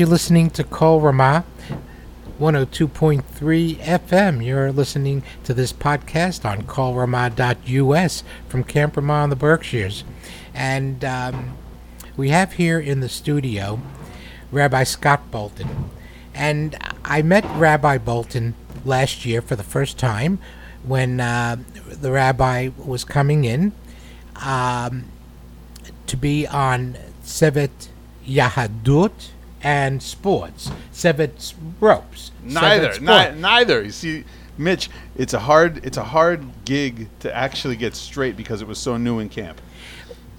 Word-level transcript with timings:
You're 0.00 0.08
listening 0.08 0.48
to 0.52 0.64
Kol 0.64 1.02
Ramah, 1.02 1.44
102.3 2.40 3.76
FM. 3.76 4.42
You're 4.42 4.72
listening 4.72 5.22
to 5.44 5.52
this 5.52 5.74
podcast 5.74 6.46
on 6.46 6.62
kolramah.us 6.62 8.24
from 8.48 8.64
Camp 8.64 8.96
Ramah 8.96 9.24
in 9.24 9.28
the 9.28 9.36
Berkshires. 9.36 10.04
And 10.54 11.04
um, 11.04 11.58
we 12.16 12.30
have 12.30 12.54
here 12.54 12.80
in 12.80 13.00
the 13.00 13.10
studio 13.10 13.78
Rabbi 14.50 14.84
Scott 14.84 15.30
Bolton. 15.30 15.90
And 16.32 16.78
I 17.04 17.20
met 17.20 17.44
Rabbi 17.58 17.98
Bolton 17.98 18.54
last 18.86 19.26
year 19.26 19.42
for 19.42 19.54
the 19.54 19.62
first 19.62 19.98
time 19.98 20.38
when 20.82 21.20
uh, 21.20 21.58
the 21.90 22.10
rabbi 22.10 22.70
was 22.78 23.04
coming 23.04 23.44
in 23.44 23.72
um, 24.36 25.10
to 26.06 26.16
be 26.16 26.46
on 26.46 26.96
Sevet 27.22 27.88
Yahadut 28.26 29.32
and 29.62 30.02
sports. 30.02 30.70
Sevet's 30.92 31.54
ropes. 31.80 32.30
Neither, 32.42 32.98
ni- 33.00 33.38
neither. 33.40 33.82
You 33.82 33.90
see, 33.90 34.24
Mitch, 34.56 34.90
it's 35.16 35.34
a 35.34 35.38
hard, 35.40 35.84
it's 35.84 35.96
a 35.96 36.04
hard 36.04 36.44
gig 36.64 37.08
to 37.20 37.34
actually 37.34 37.76
get 37.76 37.94
straight 37.94 38.36
because 38.36 38.62
it 38.62 38.68
was 38.68 38.78
so 38.78 38.96
new 38.96 39.18
in 39.18 39.28
camp. 39.28 39.60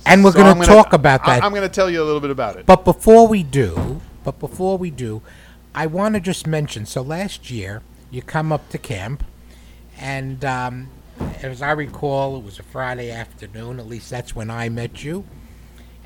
And 0.06 0.24
we're 0.24 0.32
So 0.32 0.40
going 0.40 0.48
to 0.60 0.66
gonna- 0.66 0.66
talk 0.84 0.94
about 0.94 1.22
I- 1.28 1.36
that. 1.40 1.44
I'm 1.44 1.52
going 1.52 1.62
to 1.64 1.70
tell 1.70 1.90
you 1.90 2.02
a 2.02 2.06
little 2.06 2.22
bit 2.22 2.32
about 2.32 2.56
it. 2.58 2.66
But 2.66 2.84
before 2.86 3.28
we 3.28 3.44
do, 3.44 4.02
but 4.24 4.40
before 4.40 4.78
we 4.78 4.90
do, 4.90 5.22
I 5.76 5.86
want 5.88 6.16
to 6.16 6.20
just 6.22 6.48
mention. 6.48 6.86
So 6.86 7.02
last 7.02 7.50
year, 7.52 7.82
you 8.10 8.22
come 8.22 8.52
up 8.52 8.68
to 8.70 8.78
camp, 8.78 9.24
and 9.98 10.44
um, 10.44 10.90
as 11.42 11.62
I 11.62 11.72
recall, 11.72 12.36
it 12.38 12.44
was 12.44 12.60
a 12.60 12.64
Friday 12.64 13.10
afternoon. 13.12 13.80
At 13.80 13.88
least 13.88 14.10
that's 14.10 14.36
when 14.36 14.50
I 14.50 14.68
met 14.70 15.04
you, 15.04 15.24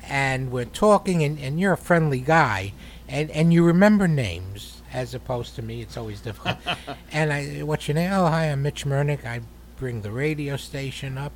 and 0.08 0.50
we're 0.50 0.64
talking, 0.64 1.22
and, 1.22 1.38
and 1.38 1.58
you're 1.60 1.72
a 1.72 1.78
friendly 1.78 2.20
guy, 2.20 2.72
and 3.08 3.30
and 3.30 3.52
you 3.52 3.64
remember 3.64 4.08
names 4.08 4.76
as 4.92 5.14
opposed 5.14 5.54
to 5.56 5.62
me. 5.62 5.82
It's 5.82 5.96
always 5.96 6.20
difficult. 6.20 6.56
and 7.12 7.32
I, 7.32 7.62
what's 7.62 7.86
your 7.86 7.96
name? 7.96 8.10
Oh, 8.12 8.26
hi, 8.26 8.46
I'm 8.46 8.62
Mitch 8.62 8.84
Mernick. 8.86 9.24
I 9.26 9.40
bring 9.76 10.02
the 10.02 10.10
radio 10.10 10.56
station 10.56 11.18
up, 11.18 11.32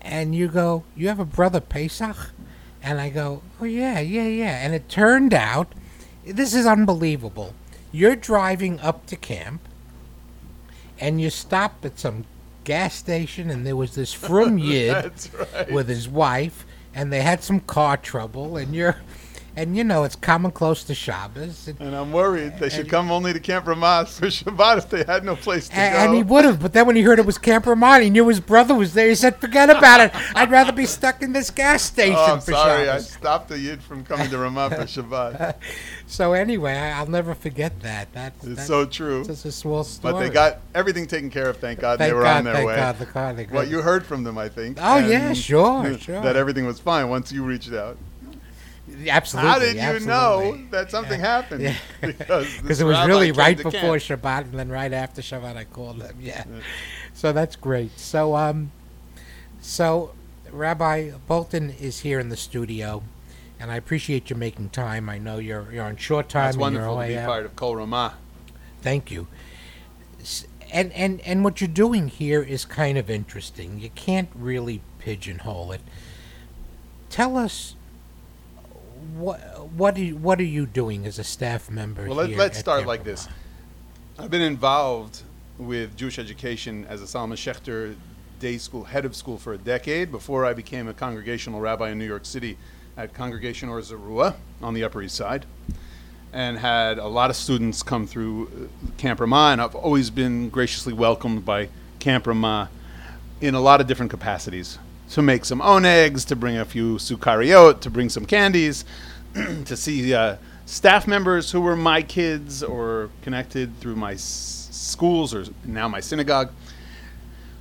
and 0.00 0.34
you 0.34 0.48
go, 0.48 0.84
you 0.96 1.08
have 1.08 1.18
a 1.18 1.24
brother 1.24 1.60
Pesach. 1.60 2.30
And 2.82 3.00
I 3.00 3.08
go, 3.08 3.42
oh, 3.60 3.64
yeah, 3.64 3.98
yeah, 4.00 4.26
yeah. 4.26 4.62
And 4.62 4.74
it 4.74 4.90
turned 4.90 5.32
out, 5.32 5.72
this 6.24 6.54
is 6.54 6.66
unbelievable. 6.66 7.54
You're 7.90 8.14
driving 8.14 8.78
up 8.80 9.06
to 9.06 9.16
camp, 9.16 9.62
and 11.00 11.18
you 11.18 11.30
stop 11.30 11.82
at 11.82 11.98
some 11.98 12.26
gas 12.64 12.94
station, 12.94 13.50
and 13.50 13.66
there 13.66 13.76
was 13.76 13.94
this 13.94 14.12
Frum 14.26 14.58
Yid 14.58 14.94
right. 15.54 15.72
with 15.72 15.88
his 15.88 16.08
wife, 16.08 16.66
and 16.94 17.12
they 17.12 17.22
had 17.22 17.42
some 17.42 17.60
car 17.60 17.96
trouble, 17.96 18.56
and 18.56 18.74
you're, 18.74 18.96
and 19.56 19.76
you 19.76 19.84
know, 19.84 20.04
it's 20.04 20.16
coming 20.16 20.50
close 20.52 20.84
to 20.84 20.94
Shabbos. 20.94 21.68
And, 21.68 21.80
and 21.80 21.94
I'm 21.96 22.12
worried 22.12 22.58
they 22.58 22.68
should 22.68 22.80
and- 22.80 22.90
come 22.90 23.10
only 23.10 23.32
to 23.32 23.40
Camp 23.40 23.66
Ramah 23.66 24.06
for 24.08 24.26
Shabbat 24.26 24.78
if 24.78 24.90
they 24.90 25.04
had 25.04 25.24
no 25.24 25.36
place 25.36 25.68
to 25.68 25.74
and, 25.76 25.94
go. 25.94 25.98
and 26.00 26.14
he 26.14 26.22
would 26.22 26.44
have, 26.44 26.60
but 26.60 26.72
then 26.72 26.86
when 26.86 26.96
he 26.96 27.02
heard 27.02 27.18
it 27.18 27.26
was 27.26 27.38
Camp 27.38 27.66
Ramah, 27.66 28.00
he 28.00 28.10
knew 28.10 28.26
his 28.28 28.40
brother 28.40 28.74
was 28.74 28.94
there. 28.94 29.08
He 29.08 29.14
said, 29.14 29.36
"Forget 29.40 29.70
about 29.70 30.00
it. 30.00 30.12
I'd 30.36 30.50
rather 30.50 30.72
be 30.72 30.86
stuck 30.86 31.22
in 31.22 31.32
this 31.32 31.50
gas 31.50 31.82
station 31.82 32.14
oh, 32.18 32.34
I'm 32.34 32.40
for 32.40 32.52
sorry. 32.52 32.88
I 32.88 32.98
stopped 32.98 33.48
the 33.48 33.58
Yid 33.58 33.82
from 33.82 34.04
coming 34.04 34.28
to 34.30 34.38
Ramah 34.38 34.70
for 34.70 34.76
Shabbat. 34.82 35.54
So 36.06 36.34
anyway, 36.34 36.74
I, 36.74 36.98
I'll 36.98 37.06
never 37.06 37.34
forget 37.34 37.80
that. 37.80 38.12
That 38.12 38.34
It's 38.36 38.44
that's 38.44 38.66
so 38.66 38.84
true. 38.84 39.24
just 39.24 39.46
a 39.46 39.50
small 39.50 39.84
story. 39.84 40.12
But 40.12 40.20
they 40.20 40.28
got 40.28 40.58
everything 40.74 41.06
taken 41.06 41.30
care 41.30 41.48
of, 41.48 41.56
thank 41.56 41.80
God. 41.80 41.98
Thank 41.98 42.10
they 42.10 42.14
were 42.14 42.22
God, 42.22 42.36
on 42.36 42.44
their 42.44 42.54
thank 42.54 42.66
way. 42.68 42.76
God, 42.76 42.98
the 42.98 43.06
car. 43.06 43.32
What 43.32 43.50
got- 43.50 43.68
you 43.68 43.80
heard 43.80 44.04
from 44.04 44.22
them, 44.22 44.36
I 44.36 44.48
think. 44.48 44.76
Oh, 44.80 44.98
yeah, 44.98 45.32
sure, 45.32 45.98
sure. 45.98 46.20
That 46.20 46.36
everything 46.36 46.66
was 46.66 46.78
fine 46.78 47.08
once 47.08 47.32
you 47.32 47.42
reached 47.42 47.72
out. 47.72 47.96
Absolutely. 49.08 49.50
How 49.50 49.58
did 49.58 49.74
you 49.76 49.80
absolutely. 49.80 50.06
know 50.06 50.66
that 50.70 50.90
something 50.90 51.20
happened? 51.20 51.62
Yeah. 51.62 51.76
Because 52.00 52.80
it 52.80 52.84
was 52.84 53.06
really 53.06 53.32
right 53.32 53.56
before 53.56 53.98
camp. 53.98 54.22
Shabbat, 54.22 54.40
and 54.44 54.58
then 54.58 54.68
right 54.68 54.92
after 54.92 55.22
Shabbat, 55.22 55.56
I 55.56 55.64
called 55.64 56.00
them. 56.00 56.16
Yeah. 56.20 56.44
So 57.12 57.32
that's 57.32 57.56
great. 57.56 57.98
So 57.98 58.36
um, 58.36 58.72
so 59.60 60.12
Rabbi 60.50 61.12
Bolton 61.26 61.70
is 61.70 62.00
here 62.00 62.20
in 62.20 62.28
the 62.28 62.36
studio, 62.36 63.02
and 63.58 63.70
I 63.70 63.76
appreciate 63.76 64.30
you 64.30 64.36
making 64.36 64.70
time. 64.70 65.08
I 65.08 65.18
know 65.18 65.38
you're 65.38 65.72
you're 65.72 65.84
on 65.84 65.96
short 65.96 66.28
time. 66.28 66.52
You're 66.52 66.60
wonderful 66.60 67.00
to 67.00 67.06
be 67.06 67.16
out. 67.16 67.26
part 67.26 67.44
of 67.46 67.56
Kol 67.56 67.76
Ramah. 67.76 68.14
Thank 68.82 69.10
you. 69.10 69.26
And, 70.70 70.92
and 70.92 71.20
and 71.22 71.44
what 71.44 71.60
you're 71.60 71.68
doing 71.68 72.08
here 72.08 72.42
is 72.42 72.64
kind 72.64 72.98
of 72.98 73.08
interesting. 73.08 73.80
You 73.80 73.90
can't 73.90 74.28
really 74.34 74.82
pigeonhole 74.98 75.72
it. 75.72 75.80
Tell 77.10 77.36
us 77.36 77.74
what 79.16 79.68
what 79.70 79.96
are 79.96 80.02
you, 80.02 80.16
what 80.16 80.38
are 80.40 80.44
you 80.44 80.66
doing 80.66 81.06
as 81.06 81.18
a 81.18 81.24
staff 81.24 81.70
member? 81.70 82.06
Well, 82.06 82.16
let, 82.16 82.30
at 82.38 82.56
start 82.56 82.80
Camp 82.80 82.88
like 82.88 83.04
this. 83.04 83.28
I've 84.18 84.30
been 84.30 84.42
involved 84.42 85.22
with 85.58 85.96
Jewish 85.96 86.18
education 86.18 86.86
as 86.88 87.02
a 87.02 87.06
Solomon 87.06 87.36
Schechter 87.36 87.94
day 88.40 88.58
school 88.58 88.84
head 88.84 89.04
of 89.04 89.14
school 89.14 89.38
for 89.38 89.54
a 89.54 89.58
decade 89.58 90.10
before 90.10 90.44
I 90.44 90.52
became 90.52 90.88
a 90.88 90.94
congregational 90.94 91.60
rabbi 91.60 91.90
in 91.90 91.98
New 91.98 92.06
York 92.06 92.24
City 92.24 92.56
at 92.96 93.14
Congregation 93.14 93.68
Or 93.68 93.80
Zarua 93.80 94.34
on 94.62 94.74
the 94.74 94.84
Upper 94.84 95.02
East 95.02 95.16
Side, 95.16 95.46
and 96.32 96.58
had 96.58 96.98
a 96.98 97.06
lot 97.06 97.30
of 97.30 97.36
students 97.36 97.82
come 97.82 98.06
through 98.06 98.46
uh, 98.46 98.90
Camp 98.98 99.20
Ramah, 99.20 99.50
and 99.52 99.60
I've 99.60 99.74
always 99.74 100.10
been 100.10 100.48
graciously 100.48 100.92
welcomed 100.92 101.44
by 101.44 101.68
Camp 101.98 102.26
Ramah 102.26 102.70
in 103.40 103.54
a 103.54 103.60
lot 103.60 103.80
of 103.80 103.86
different 103.86 104.10
capacities. 104.10 104.78
To 105.14 105.22
make 105.22 105.44
some 105.44 105.60
onegs, 105.60 106.26
to 106.26 106.34
bring 106.34 106.56
a 106.56 106.64
few 106.64 106.96
sukariot, 106.96 107.78
to 107.82 107.88
bring 107.90 108.08
some 108.08 108.26
candies, 108.26 108.84
to 109.34 109.76
see 109.76 110.12
uh, 110.12 110.38
staff 110.66 111.06
members 111.06 111.52
who 111.52 111.60
were 111.60 111.76
my 111.76 112.02
kids 112.02 112.64
or 112.64 113.10
connected 113.22 113.78
through 113.78 113.94
my 113.94 114.14
s- 114.14 114.68
schools 114.72 115.32
or 115.32 115.44
now 115.64 115.86
my 115.86 116.00
synagogue. 116.00 116.50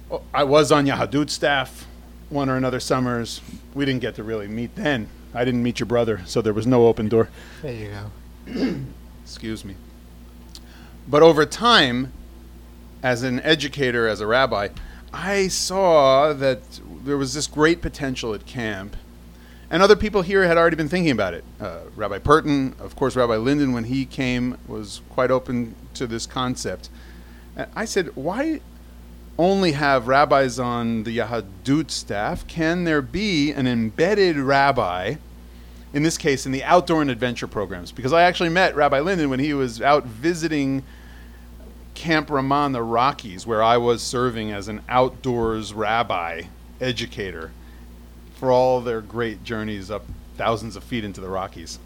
Oh, 0.09 0.23
I 0.33 0.45
was 0.45 0.71
on 0.71 0.87
Yahadut 0.87 1.29
staff 1.29 1.85
one 2.29 2.49
or 2.49 2.57
another 2.57 2.79
summers. 2.79 3.39
We 3.75 3.85
didn't 3.85 4.01
get 4.01 4.15
to 4.15 4.23
really 4.23 4.47
meet 4.47 4.75
then. 4.75 5.07
I 5.31 5.45
didn't 5.45 5.61
meet 5.61 5.79
your 5.79 5.85
brother, 5.85 6.21
so 6.25 6.41
there 6.41 6.53
was 6.53 6.65
no 6.65 6.87
open 6.87 7.07
door. 7.07 7.29
There 7.61 7.71
you 7.71 7.91
go. 8.47 8.75
Excuse 9.23 9.63
me. 9.63 9.75
But 11.07 11.21
over 11.21 11.45
time, 11.45 12.13
as 13.03 13.21
an 13.21 13.39
educator, 13.41 14.07
as 14.07 14.21
a 14.21 14.25
rabbi, 14.25 14.69
I 15.13 15.49
saw 15.49 16.33
that 16.33 16.61
there 17.03 17.17
was 17.17 17.33
this 17.33 17.47
great 17.47 17.81
potential 17.81 18.33
at 18.33 18.45
camp. 18.45 18.95
And 19.69 19.81
other 19.81 19.95
people 19.95 20.21
here 20.21 20.45
had 20.45 20.57
already 20.57 20.75
been 20.75 20.89
thinking 20.89 21.11
about 21.11 21.33
it. 21.33 21.43
Uh, 21.59 21.79
Rabbi 21.95 22.19
Purton, 22.19 22.75
of 22.79 22.95
course, 22.95 23.15
Rabbi 23.15 23.37
Linden, 23.37 23.73
when 23.73 23.85
he 23.85 24.05
came, 24.05 24.57
was 24.67 25.01
quite 25.09 25.31
open 25.31 25.75
to 25.95 26.05
this 26.05 26.25
concept. 26.25 26.89
And 27.55 27.67
I 27.75 27.85
said, 27.85 28.15
why 28.15 28.61
only 29.39 29.71
have 29.71 30.07
rabbis 30.07 30.59
on 30.59 31.03
the 31.03 31.17
Yahadut 31.17 31.89
staff? 31.89 32.45
Can 32.47 32.83
there 32.83 33.01
be 33.01 33.51
an 33.51 33.65
embedded 33.65 34.37
rabbi? 34.37 35.15
in 35.93 36.01
this 36.01 36.17
case, 36.17 36.45
in 36.45 36.51
the 36.51 36.63
outdoor 36.63 37.01
and 37.01 37.11
adventure 37.11 37.47
programs, 37.47 37.91
because 37.91 38.13
I 38.13 38.23
actually 38.23 38.49
met 38.49 38.75
Rabbi 38.75 38.99
Linden 38.99 39.29
when 39.29 39.39
he 39.39 39.53
was 39.53 39.81
out 39.81 40.05
visiting 40.05 40.83
Camp 41.93 42.31
Ramah, 42.31 42.71
the 42.71 42.81
Rockies, 42.81 43.45
where 43.45 43.61
I 43.61 43.77
was 43.77 44.01
serving 44.01 44.51
as 44.51 44.67
an 44.67 44.81
outdoors 44.89 45.73
rabbi 45.73 46.43
educator 46.81 47.51
for 48.35 48.51
all 48.51 48.81
their 48.81 49.01
great 49.01 49.43
journeys 49.43 49.89
up 49.89 50.05
thousands 50.37 50.75
of 50.75 50.83
feet 50.83 51.03
into 51.03 51.21
the 51.21 51.29
Rockies 51.29 51.79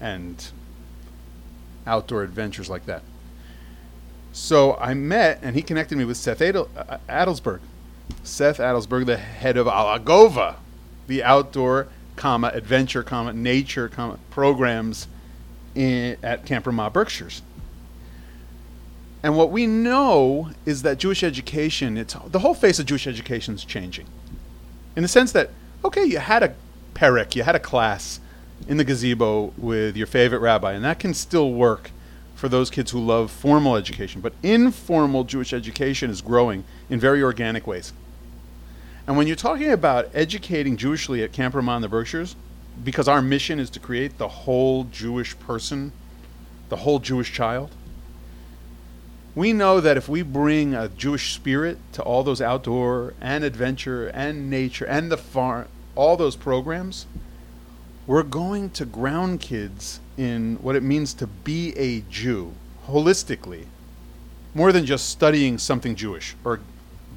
and 0.00 0.50
outdoor 1.86 2.22
adventures 2.22 2.68
like 2.68 2.86
that. 2.86 3.02
So 4.32 4.76
I 4.76 4.94
met, 4.94 5.38
and 5.42 5.54
he 5.54 5.62
connected 5.62 5.96
me 5.96 6.04
with 6.04 6.16
Seth 6.16 6.40
Adel- 6.40 6.68
uh, 6.76 6.98
Adelsberg. 7.08 7.60
Seth 8.22 8.58
Adelsberg, 8.58 9.06
the 9.06 9.16
head 9.16 9.56
of 9.56 9.66
Alagova, 9.66 10.56
the 11.06 11.22
outdoor, 11.22 11.88
comma, 12.16 12.50
adventure, 12.52 13.02
comma, 13.02 13.32
nature, 13.32 13.88
comma, 13.88 14.18
programs 14.30 15.06
in, 15.74 16.16
at 16.22 16.44
Camp 16.46 16.66
Ramah 16.66 16.90
Berkshires. 16.90 17.42
And 19.22 19.36
what 19.36 19.50
we 19.50 19.66
know 19.66 20.50
is 20.66 20.82
that 20.82 20.98
Jewish 20.98 21.22
education, 21.22 21.96
it's 21.96 22.14
the 22.26 22.40
whole 22.40 22.54
face 22.54 22.78
of 22.78 22.86
Jewish 22.86 23.06
education 23.06 23.54
is 23.54 23.64
changing. 23.64 24.06
In 24.96 25.02
the 25.02 25.08
sense 25.08 25.32
that, 25.32 25.50
okay, 25.84 26.04
you 26.04 26.18
had 26.18 26.42
a 26.42 26.54
perek, 26.94 27.34
you 27.34 27.42
had 27.42 27.56
a 27.56 27.60
class 27.60 28.20
in 28.68 28.76
the 28.76 28.84
gazebo 28.84 29.52
with 29.58 29.96
your 29.96 30.06
favorite 30.06 30.38
rabbi, 30.38 30.72
and 30.72 30.84
that 30.84 30.98
can 30.98 31.14
still 31.14 31.52
work 31.52 31.90
for 32.34 32.48
those 32.48 32.70
kids 32.70 32.90
who 32.90 33.00
love 33.00 33.30
formal 33.30 33.76
education. 33.76 34.20
But 34.20 34.34
informal 34.42 35.24
Jewish 35.24 35.52
education 35.52 36.10
is 36.10 36.20
growing 36.20 36.64
in 36.88 37.00
very 37.00 37.22
organic 37.22 37.66
ways. 37.66 37.92
And 39.06 39.16
when 39.16 39.26
you're 39.26 39.36
talking 39.36 39.70
about 39.70 40.08
educating 40.14 40.76
Jewishly 40.76 41.22
at 41.22 41.32
Camp 41.32 41.54
Ramah 41.54 41.76
in 41.76 41.82
the 41.82 41.88
Berkshires, 41.88 42.36
because 42.82 43.06
our 43.06 43.22
mission 43.22 43.60
is 43.60 43.70
to 43.70 43.80
create 43.80 44.18
the 44.18 44.28
whole 44.28 44.84
Jewish 44.84 45.38
person, 45.38 45.92
the 46.68 46.76
whole 46.76 46.98
Jewish 46.98 47.32
child, 47.32 47.70
we 49.34 49.52
know 49.52 49.80
that 49.80 49.96
if 49.96 50.08
we 50.08 50.22
bring 50.22 50.74
a 50.74 50.88
Jewish 50.88 51.34
spirit 51.34 51.78
to 51.92 52.02
all 52.02 52.22
those 52.22 52.40
outdoor 52.40 53.14
and 53.20 53.42
adventure 53.42 54.06
and 54.08 54.48
nature 54.48 54.84
and 54.84 55.10
the 55.10 55.16
farm, 55.16 55.66
all 55.96 56.16
those 56.16 56.36
programs, 56.36 57.06
we're 58.06 58.22
going 58.22 58.70
to 58.70 58.84
ground 58.84 59.40
kids 59.40 60.00
in 60.16 60.56
what 60.56 60.76
it 60.76 60.82
means 60.82 61.14
to 61.14 61.26
be 61.26 61.72
a 61.76 62.02
Jew 62.02 62.52
holistically, 62.86 63.66
more 64.54 64.70
than 64.72 64.86
just 64.86 65.08
studying 65.08 65.58
something 65.58 65.96
Jewish 65.96 66.36
or 66.44 66.60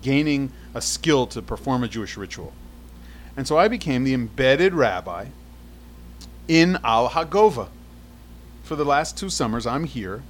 gaining 0.01 0.51
a 0.73 0.81
skill 0.81 1.27
to 1.27 1.41
perform 1.41 1.83
a 1.83 1.87
Jewish 1.87 2.17
ritual. 2.17 2.53
And 3.35 3.47
so 3.47 3.57
I 3.57 3.67
became 3.67 4.03
the 4.03 4.15
embedded 4.15 4.73
rabbi 4.73 5.27
in 6.47 6.79
Al 6.83 7.09
Hagova. 7.09 7.67
For 8.63 8.75
the 8.75 8.85
last 8.85 9.17
two 9.17 9.29
summers, 9.29 9.67
I'm 9.67 9.83
here 9.83 10.23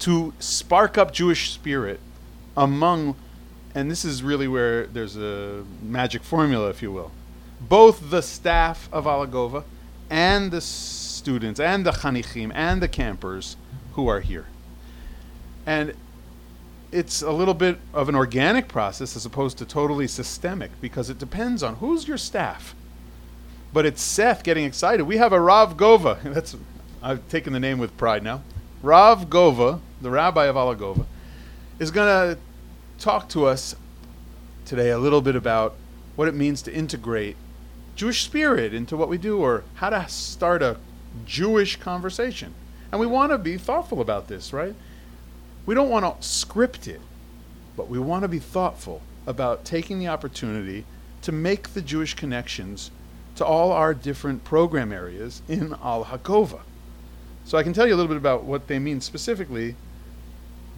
to 0.00 0.32
spark 0.38 0.96
up 0.96 1.12
Jewish 1.12 1.52
spirit 1.52 2.00
among, 2.56 3.16
and 3.74 3.90
this 3.90 4.04
is 4.04 4.22
really 4.22 4.48
where 4.48 4.86
there's 4.86 5.16
a 5.16 5.64
magic 5.82 6.22
formula, 6.22 6.68
if 6.70 6.82
you 6.82 6.92
will, 6.92 7.12
both 7.60 8.10
the 8.10 8.22
staff 8.22 8.88
of 8.92 9.04
Alagova 9.04 9.64
and 10.10 10.50
the 10.50 10.60
students 10.60 11.60
and 11.60 11.84
the 11.84 11.90
chanichim 11.90 12.50
and 12.54 12.80
the 12.80 12.88
campers 12.88 13.56
who 13.92 14.06
are 14.08 14.20
here. 14.20 14.46
And 15.66 15.94
it's 16.90 17.20
a 17.20 17.30
little 17.30 17.54
bit 17.54 17.78
of 17.92 18.08
an 18.08 18.14
organic 18.14 18.68
process 18.68 19.16
as 19.16 19.26
opposed 19.26 19.58
to 19.58 19.66
totally 19.66 20.06
systemic 20.06 20.70
because 20.80 21.10
it 21.10 21.18
depends 21.18 21.62
on 21.62 21.76
who's 21.76 22.08
your 22.08 22.16
staff. 22.16 22.74
But 23.72 23.84
it's 23.84 24.00
Seth 24.00 24.42
getting 24.42 24.64
excited. 24.64 25.04
We 25.04 25.18
have 25.18 25.32
a 25.32 25.40
Rav 25.40 25.76
Gova. 25.76 26.22
That's 26.34 26.56
I've 27.02 27.28
taken 27.28 27.52
the 27.52 27.60
name 27.60 27.78
with 27.78 27.96
pride 27.96 28.22
now. 28.22 28.42
Rav 28.82 29.28
Gova, 29.28 29.80
the 30.00 30.10
rabbi 30.10 30.46
of 30.46 30.56
Alagova, 30.56 31.06
is 31.78 31.90
going 31.90 32.06
to 32.08 32.40
talk 32.98 33.28
to 33.30 33.46
us 33.46 33.74
today 34.64 34.90
a 34.90 34.98
little 34.98 35.20
bit 35.20 35.36
about 35.36 35.74
what 36.16 36.28
it 36.28 36.34
means 36.34 36.62
to 36.62 36.74
integrate 36.74 37.36
Jewish 37.96 38.24
spirit 38.24 38.74
into 38.74 38.96
what 38.96 39.08
we 39.08 39.18
do 39.18 39.38
or 39.38 39.64
how 39.74 39.90
to 39.90 40.08
start 40.08 40.62
a 40.62 40.76
Jewish 41.24 41.76
conversation. 41.76 42.54
And 42.90 43.00
we 43.00 43.06
want 43.06 43.32
to 43.32 43.38
be 43.38 43.56
thoughtful 43.56 44.00
about 44.00 44.28
this, 44.28 44.52
right? 44.52 44.74
We 45.66 45.74
don't 45.74 45.90
want 45.90 46.20
to 46.20 46.26
script 46.26 46.86
it, 46.86 47.00
but 47.76 47.88
we 47.88 47.98
want 47.98 48.22
to 48.22 48.28
be 48.28 48.38
thoughtful 48.38 49.02
about 49.26 49.64
taking 49.64 49.98
the 49.98 50.08
opportunity 50.08 50.84
to 51.22 51.32
make 51.32 51.74
the 51.74 51.82
Jewish 51.82 52.14
connections 52.14 52.90
to 53.36 53.44
all 53.44 53.72
our 53.72 53.94
different 53.94 54.44
program 54.44 54.92
areas 54.92 55.42
in 55.48 55.74
Al 55.82 56.06
Hagova. 56.06 56.60
So 57.44 57.58
I 57.58 57.62
can 57.62 57.72
tell 57.72 57.86
you 57.86 57.94
a 57.94 57.96
little 57.96 58.08
bit 58.08 58.16
about 58.16 58.44
what 58.44 58.66
they 58.66 58.78
mean 58.78 59.00
specifically 59.00 59.76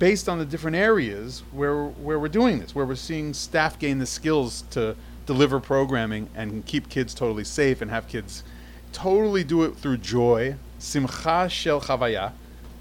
based 0.00 0.30
on 0.30 0.38
the 0.38 0.46
different 0.46 0.76
areas 0.76 1.42
where, 1.52 1.84
where 1.84 2.18
we're 2.18 2.26
doing 2.26 2.58
this, 2.58 2.74
where 2.74 2.86
we're 2.86 2.96
seeing 2.96 3.34
staff 3.34 3.78
gain 3.78 3.98
the 3.98 4.06
skills 4.06 4.62
to 4.70 4.96
deliver 5.26 5.60
programming 5.60 6.26
and 6.34 6.64
keep 6.64 6.88
kids 6.88 7.14
totally 7.14 7.44
safe 7.44 7.82
and 7.82 7.90
have 7.90 8.08
kids 8.08 8.42
totally 8.92 9.44
do 9.44 9.62
it 9.62 9.76
through 9.76 9.98
joy, 9.98 10.56
simcha 10.78 11.48
shel 11.50 11.82
chavaya, 11.82 12.32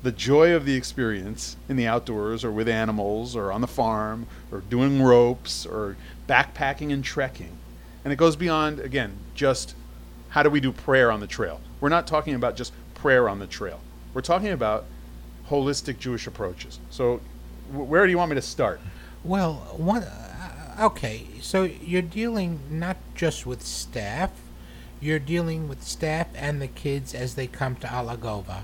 the 0.02 0.14
joy 0.14 0.56
of 0.56 0.66
the 0.66 0.74
experience 0.76 1.58
in 1.68 1.76
the 1.76 1.86
outdoors 1.86 2.46
or 2.46 2.52
with 2.52 2.70
animals 2.70 3.36
or 3.36 3.52
on 3.52 3.60
the 3.60 3.68
farm 3.68 4.26
or 4.50 4.62
doing 4.62 5.02
ropes 5.02 5.66
or 5.66 5.98
backpacking 6.26 6.94
and 6.94 7.04
trekking. 7.04 7.52
And 8.06 8.14
it 8.14 8.16
goes 8.16 8.38
beyond, 8.38 8.80
again, 8.80 9.12
just 9.36 9.76
how 10.30 10.42
do 10.42 10.50
we 10.50 10.62
do 10.62 10.72
prayer 10.72 11.12
on 11.12 11.20
the 11.20 11.28
trail. 11.28 11.60
We're 11.82 11.90
not 11.90 12.08
talking 12.08 12.34
about 12.34 12.56
just 12.56 12.72
prayer 12.94 13.28
on 13.28 13.40
the 13.40 13.48
trail. 13.48 13.82
We're 14.14 14.22
talking 14.22 14.50
about 14.50 14.86
holistic 15.50 16.00
Jewish 16.00 16.28
approaches. 16.28 16.80
So, 16.90 17.22
where 17.72 18.06
do 18.06 18.12
you 18.12 18.18
want 18.18 18.30
me 18.30 18.36
to 18.36 18.42
start? 18.42 18.80
Well, 19.24 19.54
one, 19.78 20.04
uh, 20.04 20.78
okay, 20.82 21.28
so 21.42 21.64
you're 21.64 22.02
dealing 22.02 22.60
not 22.70 22.98
just 23.16 23.46
with 23.46 23.62
staff, 23.62 24.32
you're 25.02 25.20
dealing 25.20 25.68
with 25.68 25.84
staff 25.84 26.28
and 26.36 26.62
the 26.62 26.68
kids 26.68 27.14
as 27.14 27.36
they 27.36 27.48
come 27.48 27.76
to 27.78 27.88
Alagova. 27.88 28.64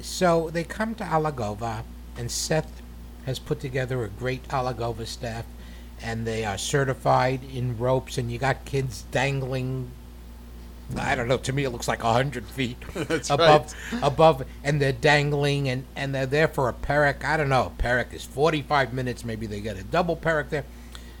So 0.00 0.50
they 0.50 0.64
come 0.64 0.94
to 0.96 1.04
Alagova, 1.04 1.82
and 2.16 2.30
Seth 2.30 2.82
has 3.26 3.38
put 3.38 3.60
together 3.60 4.04
a 4.04 4.08
great 4.08 4.46
Alagova 4.48 5.06
staff, 5.06 5.44
and 6.00 6.26
they 6.26 6.44
are 6.44 6.58
certified 6.58 7.40
in 7.52 7.78
ropes, 7.78 8.16
and 8.16 8.30
you 8.30 8.38
got 8.38 8.64
kids 8.64 9.04
dangling. 9.10 9.90
I 10.96 11.14
don't 11.14 11.28
know. 11.28 11.36
To 11.36 11.52
me, 11.52 11.64
it 11.64 11.70
looks 11.70 11.88
like 11.88 12.02
a 12.02 12.12
hundred 12.12 12.46
feet 12.46 12.78
above, 13.30 13.74
above, 14.02 14.44
and 14.64 14.80
they're 14.80 14.92
dangling, 14.92 15.68
and 15.68 15.84
and 15.94 16.14
they're 16.14 16.26
there 16.26 16.48
for 16.48 16.68
a 16.68 16.72
perek. 16.72 17.24
I 17.24 17.36
don't 17.36 17.50
know. 17.50 17.72
Perek 17.78 18.14
is 18.14 18.24
forty-five 18.24 18.92
minutes. 18.92 19.24
Maybe 19.24 19.46
they 19.46 19.60
get 19.60 19.78
a 19.78 19.84
double 19.84 20.16
perek 20.16 20.48
there. 20.48 20.64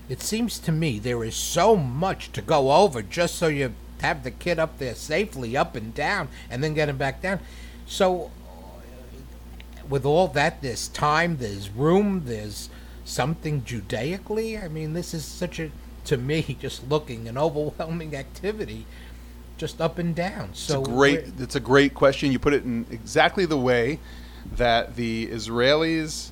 It 0.08 0.22
seems 0.22 0.58
to 0.60 0.72
me 0.72 0.98
there 0.98 1.22
is 1.22 1.36
so 1.36 1.76
much 1.76 2.32
to 2.32 2.40
go 2.40 2.72
over 2.72 3.02
just 3.02 3.34
so 3.34 3.48
you 3.48 3.74
have 4.00 4.24
the 4.24 4.30
kid 4.30 4.58
up 4.58 4.78
there 4.78 4.94
safely, 4.94 5.56
up 5.56 5.76
and 5.76 5.94
down, 5.94 6.28
and 6.50 6.64
then 6.64 6.72
get 6.74 6.88
him 6.88 6.96
back 6.96 7.20
down. 7.20 7.40
So 7.86 8.30
with 9.88 10.04
all 10.04 10.28
that, 10.28 10.62
there's 10.62 10.88
time, 10.88 11.38
there's 11.38 11.70
room, 11.70 12.22
there's 12.26 12.68
something 13.04 13.64
Judaically. 13.64 14.58
I 14.58 14.68
mean, 14.68 14.92
this 14.92 15.14
is 15.14 15.24
such 15.24 15.58
a, 15.58 15.70
to 16.04 16.16
me, 16.16 16.56
just 16.60 16.88
looking, 16.88 17.28
an 17.28 17.38
overwhelming 17.38 18.14
activity, 18.14 18.86
just 19.58 19.80
up 19.80 19.98
and 19.98 20.14
down. 20.14 20.50
So 20.54 20.80
it's 20.80 20.88
a 20.88 20.92
great. 20.92 21.24
It's 21.38 21.54
a 21.56 21.60
great 21.60 21.94
question. 21.94 22.32
You 22.32 22.38
put 22.38 22.54
it 22.54 22.64
in 22.64 22.86
exactly 22.90 23.44
the 23.44 23.58
way 23.58 23.98
that 24.56 24.96
the 24.96 25.26
Israelis, 25.26 26.30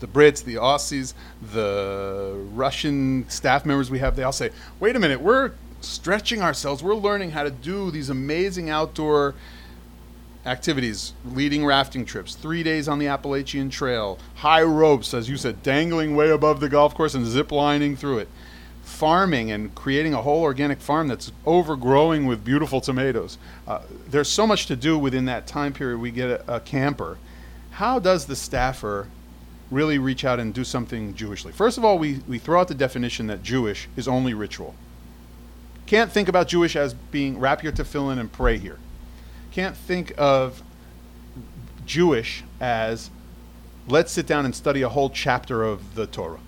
the 0.00 0.06
Brits, 0.06 0.44
the 0.44 0.54
Aussies, 0.54 1.14
the 1.52 2.36
Russian 2.54 3.28
staff 3.28 3.66
members 3.66 3.90
we 3.90 3.98
have, 3.98 4.14
they 4.14 4.22
all 4.22 4.32
say, 4.32 4.50
"Wait 4.78 4.94
a 4.94 5.00
minute, 5.00 5.20
we're 5.20 5.52
stretching 5.80 6.42
ourselves. 6.42 6.82
We're 6.82 6.94
learning 6.94 7.32
how 7.32 7.42
to 7.42 7.50
do 7.50 7.90
these 7.90 8.10
amazing 8.10 8.70
outdoor." 8.70 9.34
activities, 10.44 11.12
leading 11.24 11.66
rafting 11.66 12.04
trips, 12.04 12.36
three 12.36 12.62
days 12.62 12.86
on 12.86 13.00
the 13.00 13.08
Appalachian 13.08 13.68
Trail, 13.68 14.16
high 14.36 14.62
ropes, 14.62 15.12
as 15.12 15.28
you 15.28 15.36
said, 15.36 15.60
dangling 15.64 16.14
way 16.14 16.30
above 16.30 16.60
the 16.60 16.68
golf 16.68 16.94
course 16.94 17.14
and 17.14 17.26
zip 17.26 17.50
lining 17.50 17.96
through 17.96 18.18
it, 18.18 18.28
farming 18.86 19.50
and 19.50 19.74
creating 19.74 20.14
a 20.14 20.22
whole 20.22 20.42
organic 20.42 20.80
farm 20.80 21.08
that's 21.08 21.30
overgrowing 21.44 22.24
with 22.26 22.44
beautiful 22.44 22.80
tomatoes. 22.80 23.36
Uh, 23.66 23.80
there's 24.08 24.28
so 24.28 24.46
much 24.46 24.66
to 24.66 24.76
do 24.76 24.98
within 24.98 25.26
that 25.26 25.46
time 25.46 25.72
period. 25.72 25.98
We 25.98 26.10
get 26.10 26.30
a, 26.30 26.56
a 26.56 26.60
camper. 26.60 27.18
How 27.72 27.98
does 27.98 28.26
the 28.26 28.36
staffer 28.36 29.08
really 29.70 29.98
reach 29.98 30.24
out 30.24 30.40
and 30.40 30.54
do 30.54 30.64
something 30.64 31.14
Jewishly? 31.14 31.52
First 31.52 31.76
of 31.76 31.84
all, 31.84 31.98
we, 31.98 32.20
we 32.26 32.38
throw 32.38 32.60
out 32.60 32.68
the 32.68 32.74
definition 32.74 33.26
that 33.26 33.42
Jewish 33.42 33.88
is 33.96 34.08
only 34.08 34.32
ritual. 34.32 34.74
Can't 35.84 36.10
think 36.10 36.28
about 36.28 36.48
Jewish 36.48 36.74
as 36.76 36.94
being 36.94 37.38
wrap 37.38 37.62
your 37.62 37.72
tefillin 37.72 38.18
and 38.18 38.32
pray 38.32 38.58
here 38.58 38.78
can't 39.56 39.74
think 39.74 40.12
of 40.18 40.62
Jewish 41.86 42.44
as 42.60 43.08
let's 43.88 44.12
sit 44.12 44.26
down 44.26 44.44
and 44.44 44.54
study 44.54 44.82
a 44.82 44.90
whole 44.90 45.08
chapter 45.08 45.64
of 45.64 45.94
the 45.94 46.06
Torah. 46.06 46.40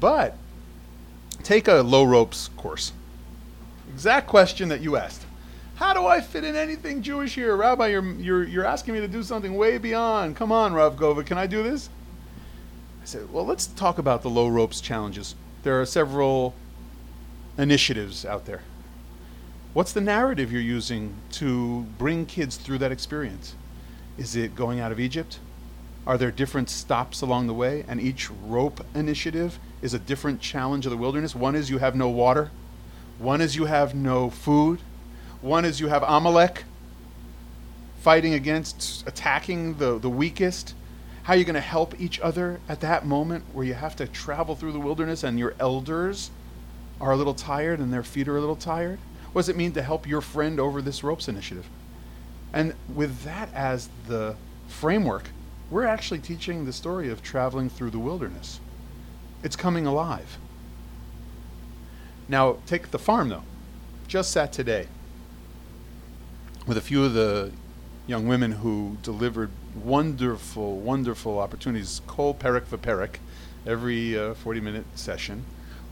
But 0.00 0.38
take 1.44 1.68
a 1.68 1.74
low 1.74 2.04
ropes 2.04 2.48
course. 2.56 2.92
Exact 3.92 4.26
question 4.26 4.68
that 4.68 4.80
you 4.80 4.96
asked. 4.96 5.24
How 5.76 5.94
do 5.94 6.06
I 6.06 6.20
fit 6.20 6.44
in 6.44 6.56
anything 6.56 7.02
Jewish 7.02 7.34
here? 7.34 7.56
Rabbi, 7.56 7.88
you're, 7.88 8.04
you're, 8.04 8.44
you're 8.44 8.66
asking 8.66 8.94
me 8.94 9.00
to 9.00 9.08
do 9.08 9.22
something 9.22 9.56
way 9.56 9.78
beyond. 9.78 10.36
Come 10.36 10.52
on, 10.52 10.74
Rav 10.74 10.96
Gova, 10.96 11.24
can 11.24 11.38
I 11.38 11.46
do 11.46 11.62
this? 11.62 11.88
I 13.02 13.06
said, 13.06 13.32
well, 13.32 13.46
let's 13.46 13.66
talk 13.66 13.98
about 13.98 14.22
the 14.22 14.28
low 14.28 14.48
ropes 14.48 14.80
challenges. 14.80 15.34
There 15.62 15.80
are 15.80 15.86
several 15.86 16.54
initiatives 17.56 18.26
out 18.26 18.44
there. 18.44 18.60
What's 19.72 19.92
the 19.92 20.00
narrative 20.00 20.52
you're 20.52 20.60
using 20.60 21.14
to 21.32 21.86
bring 21.96 22.26
kids 22.26 22.56
through 22.56 22.78
that 22.78 22.92
experience? 22.92 23.54
Is 24.18 24.36
it 24.36 24.54
going 24.54 24.80
out 24.80 24.92
of 24.92 25.00
Egypt? 25.00 25.38
Are 26.10 26.18
there 26.18 26.32
different 26.32 26.68
stops 26.68 27.20
along 27.20 27.46
the 27.46 27.54
way? 27.54 27.84
And 27.86 28.00
each 28.00 28.30
rope 28.30 28.84
initiative 28.96 29.60
is 29.80 29.94
a 29.94 29.98
different 30.00 30.40
challenge 30.40 30.84
of 30.84 30.90
the 30.90 30.96
wilderness. 30.96 31.36
One 31.36 31.54
is 31.54 31.70
you 31.70 31.78
have 31.78 31.94
no 31.94 32.08
water, 32.08 32.50
one 33.20 33.40
is 33.40 33.54
you 33.54 33.66
have 33.66 33.94
no 33.94 34.28
food, 34.28 34.80
one 35.40 35.64
is 35.64 35.78
you 35.78 35.86
have 35.86 36.02
Amalek 36.02 36.64
fighting 38.00 38.34
against, 38.34 39.06
attacking 39.06 39.74
the, 39.74 40.00
the 40.00 40.10
weakest. 40.10 40.74
How 41.22 41.34
are 41.34 41.36
you 41.36 41.44
going 41.44 41.54
to 41.54 41.60
help 41.60 42.00
each 42.00 42.18
other 42.18 42.58
at 42.68 42.80
that 42.80 43.06
moment 43.06 43.44
where 43.52 43.64
you 43.64 43.74
have 43.74 43.94
to 43.94 44.08
travel 44.08 44.56
through 44.56 44.72
the 44.72 44.80
wilderness 44.80 45.22
and 45.22 45.38
your 45.38 45.54
elders 45.60 46.32
are 47.00 47.12
a 47.12 47.16
little 47.16 47.34
tired 47.34 47.78
and 47.78 47.92
their 47.92 48.02
feet 48.02 48.26
are 48.26 48.36
a 48.36 48.40
little 48.40 48.56
tired? 48.56 48.98
What 49.32 49.42
does 49.42 49.48
it 49.48 49.56
mean 49.56 49.70
to 49.74 49.82
help 49.82 50.08
your 50.08 50.22
friend 50.22 50.58
over 50.58 50.82
this 50.82 51.04
ropes 51.04 51.28
initiative? 51.28 51.68
And 52.52 52.74
with 52.92 53.22
that 53.22 53.54
as 53.54 53.88
the 54.08 54.34
framework, 54.66 55.28
we're 55.70 55.84
actually 55.84 56.18
teaching 56.18 56.64
the 56.64 56.72
story 56.72 57.10
of 57.10 57.22
traveling 57.22 57.70
through 57.70 57.90
the 57.90 57.98
wilderness. 57.98 58.60
It's 59.42 59.56
coming 59.56 59.86
alive. 59.86 60.38
Now, 62.28 62.58
take 62.66 62.90
the 62.90 62.98
farm 62.98 63.28
though. 63.28 63.44
Just 64.06 64.32
sat 64.32 64.52
today 64.52 64.88
with 66.66 66.76
a 66.76 66.80
few 66.80 67.04
of 67.04 67.14
the 67.14 67.52
young 68.06 68.26
women 68.26 68.52
who 68.52 68.96
delivered 69.02 69.50
wonderful, 69.74 70.78
wonderful 70.78 71.38
opportunities, 71.38 72.00
kol 72.06 72.34
perik 72.34 72.66
v'perik, 72.66 73.16
every 73.66 74.18
uh, 74.18 74.34
40 74.34 74.60
minute 74.60 74.84
session, 74.94 75.44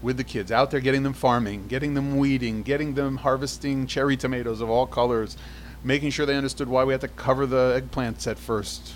with 0.03 0.17
the 0.17 0.25
kids 0.25 0.51
out 0.51 0.71
there 0.71 0.81
getting 0.81 1.05
them 1.05 1.13
farming, 1.13 1.69
getting 1.69 1.95
them 1.95 2.17
weeding, 2.17 2.63
getting 2.63 2.95
them 2.95 3.19
harvesting 3.19 3.87
cherry 3.87 4.17
tomatoes 4.17 4.61
of 4.61 4.69
all 4.69 4.87
colors, 4.87 5.37
making 5.85 6.11
sure 6.11 6.27
they 6.27 6.37
understood 6.37 6.69
why 6.69 6.83
we 6.85 6.93
had 6.93 7.01
to 7.01 7.09
cover 7.09 7.47
the 7.47 7.81
eggplants 7.81 8.27
at 8.27 8.39
first, 8.39 8.95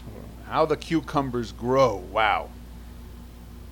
how 0.52 0.66
the 0.66 0.76
cucumbers 0.76 1.50
grow. 1.50 1.96
Wow. 1.96 2.50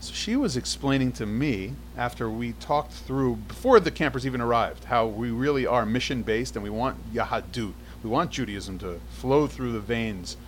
So 0.00 0.14
she 0.14 0.34
was 0.34 0.56
explaining 0.56 1.12
to 1.12 1.26
me 1.26 1.74
after 1.94 2.30
we 2.30 2.52
talked 2.52 2.92
through 2.92 3.36
before 3.36 3.80
the 3.80 3.90
campers 3.90 4.24
even 4.24 4.40
arrived 4.40 4.84
how 4.84 5.06
we 5.06 5.30
really 5.30 5.66
are 5.66 5.84
mission 5.84 6.22
based 6.22 6.56
and 6.56 6.62
we 6.62 6.70
want 6.70 7.12
Yahadut. 7.12 7.74
We 8.02 8.08
want 8.08 8.30
Judaism 8.30 8.78
to 8.78 8.98
flow 9.10 9.46
through 9.46 9.72
the 9.72 9.80
veins 9.80 10.38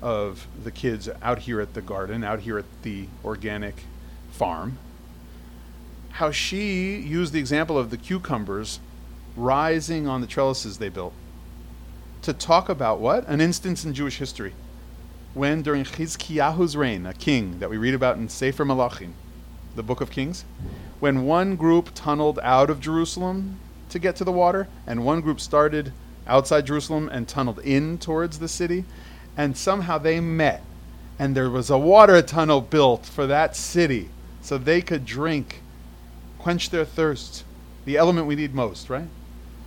of 0.00 0.46
the 0.62 0.70
kids 0.70 1.10
out 1.20 1.40
here 1.40 1.60
at 1.60 1.74
the 1.74 1.82
garden, 1.82 2.24
out 2.24 2.40
here 2.40 2.56
at 2.56 2.82
the 2.82 3.06
organic 3.22 3.84
farm. 4.32 4.78
How 6.12 6.30
she 6.30 6.96
used 6.96 7.34
the 7.34 7.40
example 7.40 7.76
of 7.76 7.90
the 7.90 7.98
cucumbers 7.98 8.80
rising 9.36 10.08
on 10.08 10.22
the 10.22 10.26
trellises 10.26 10.78
they 10.78 10.88
built 10.88 11.12
to 12.22 12.32
talk 12.32 12.70
about 12.70 13.00
what? 13.00 13.28
An 13.28 13.42
instance 13.42 13.84
in 13.84 13.92
Jewish 13.92 14.16
history 14.16 14.54
when 15.34 15.62
during 15.62 15.84
Chizkiyahu's 15.84 16.76
reign, 16.76 17.06
a 17.06 17.12
king 17.12 17.58
that 17.58 17.68
we 17.68 17.76
read 17.76 17.92
about 17.92 18.16
in 18.16 18.28
Sefer 18.28 18.64
Malachim, 18.64 19.12
the 19.74 19.82
book 19.82 20.00
of 20.00 20.10
Kings, 20.10 20.44
when 21.00 21.26
one 21.26 21.56
group 21.56 21.90
tunneled 21.92 22.38
out 22.42 22.70
of 22.70 22.80
Jerusalem 22.80 23.58
to 23.88 23.98
get 23.98 24.14
to 24.16 24.24
the 24.24 24.32
water, 24.32 24.68
and 24.86 25.04
one 25.04 25.20
group 25.20 25.40
started 25.40 25.92
outside 26.26 26.66
Jerusalem 26.66 27.08
and 27.08 27.26
tunneled 27.26 27.58
in 27.58 27.98
towards 27.98 28.38
the 28.38 28.48
city, 28.48 28.84
and 29.36 29.56
somehow 29.56 29.98
they 29.98 30.20
met, 30.20 30.62
and 31.18 31.36
there 31.36 31.50
was 31.50 31.68
a 31.68 31.78
water 31.78 32.22
tunnel 32.22 32.60
built 32.60 33.04
for 33.04 33.26
that 33.26 33.56
city 33.56 34.10
so 34.40 34.56
they 34.56 34.80
could 34.80 35.04
drink, 35.04 35.62
quench 36.38 36.70
their 36.70 36.84
thirst, 36.84 37.42
the 37.84 37.96
element 37.96 38.28
we 38.28 38.36
need 38.36 38.54
most, 38.54 38.88
right? 38.88 39.08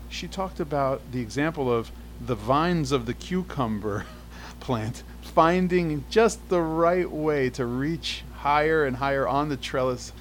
She 0.08 0.30
talked 0.30 0.62
about 0.62 1.02
the 1.12 1.20
example 1.20 1.72
of 1.72 1.92
the 2.26 2.36
vines 2.36 2.94
of 2.94 3.06
the 3.06 3.14
cucumber 3.14 4.06
plant 4.62 5.04
finding 5.28 6.04
just 6.10 6.50
the 6.50 6.62
right 6.62 7.10
way 7.10 7.50
to 7.52 7.66
reach 7.66 8.24
higher 8.38 8.86
and 8.86 8.98
higher 8.98 9.28
on 9.28 9.50
the 9.50 9.58
trellis. 9.58 10.14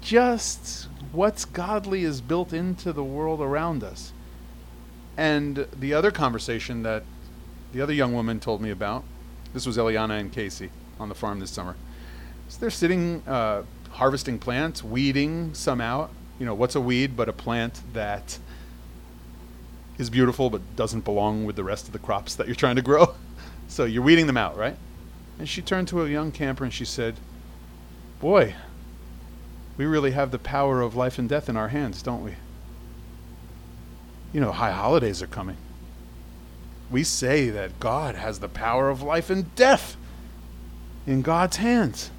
Just 0.00 0.88
what's 1.12 1.44
godly 1.44 2.04
is 2.04 2.20
built 2.20 2.52
into 2.52 2.92
the 2.92 3.04
world 3.04 3.40
around 3.40 3.82
us. 3.82 4.12
And 5.16 5.66
the 5.78 5.94
other 5.94 6.10
conversation 6.10 6.82
that 6.82 7.04
the 7.72 7.80
other 7.80 7.92
young 7.92 8.12
woman 8.12 8.40
told 8.40 8.60
me 8.60 8.70
about, 8.70 9.04
this 9.52 9.66
was 9.66 9.78
Eliana 9.78 10.18
and 10.20 10.32
Casey 10.32 10.70
on 10.98 11.08
the 11.08 11.14
farm 11.14 11.40
this 11.40 11.50
summer. 11.50 11.76
So 12.48 12.58
they're 12.60 12.70
sitting 12.70 13.22
uh, 13.26 13.62
harvesting 13.90 14.38
plants, 14.38 14.82
weeding 14.82 15.54
some 15.54 15.80
out. 15.80 16.10
You 16.38 16.46
know, 16.46 16.54
what's 16.54 16.74
a 16.74 16.80
weed 16.80 17.16
but 17.16 17.28
a 17.28 17.32
plant 17.32 17.80
that 17.92 18.38
is 19.96 20.10
beautiful 20.10 20.50
but 20.50 20.76
doesn't 20.76 21.04
belong 21.04 21.44
with 21.44 21.56
the 21.56 21.64
rest 21.64 21.86
of 21.86 21.92
the 21.92 21.98
crops 22.00 22.34
that 22.34 22.46
you're 22.46 22.56
trying 22.56 22.76
to 22.76 22.82
grow? 22.82 23.14
So 23.68 23.84
you're 23.84 24.02
weeding 24.02 24.26
them 24.26 24.36
out, 24.36 24.56
right? 24.56 24.76
And 25.38 25.48
she 25.48 25.62
turned 25.62 25.88
to 25.88 26.02
a 26.02 26.08
young 26.08 26.30
camper 26.30 26.64
and 26.64 26.72
she 26.72 26.84
said, 26.84 27.16
Boy, 28.20 28.54
we 29.76 29.86
really 29.86 30.12
have 30.12 30.30
the 30.30 30.38
power 30.38 30.80
of 30.80 30.94
life 30.94 31.18
and 31.18 31.28
death 31.28 31.48
in 31.48 31.56
our 31.56 31.68
hands, 31.68 32.02
don't 32.02 32.24
we? 32.24 32.34
You 34.32 34.40
know, 34.40 34.52
high 34.52 34.72
holidays 34.72 35.22
are 35.22 35.26
coming. 35.26 35.56
We 36.90 37.02
say 37.02 37.50
that 37.50 37.80
God 37.80 38.14
has 38.14 38.38
the 38.38 38.48
power 38.48 38.88
of 38.88 39.02
life 39.02 39.30
and 39.30 39.54
death 39.56 39.96
in 41.06 41.22
God's 41.22 41.56
hands. 41.56 42.10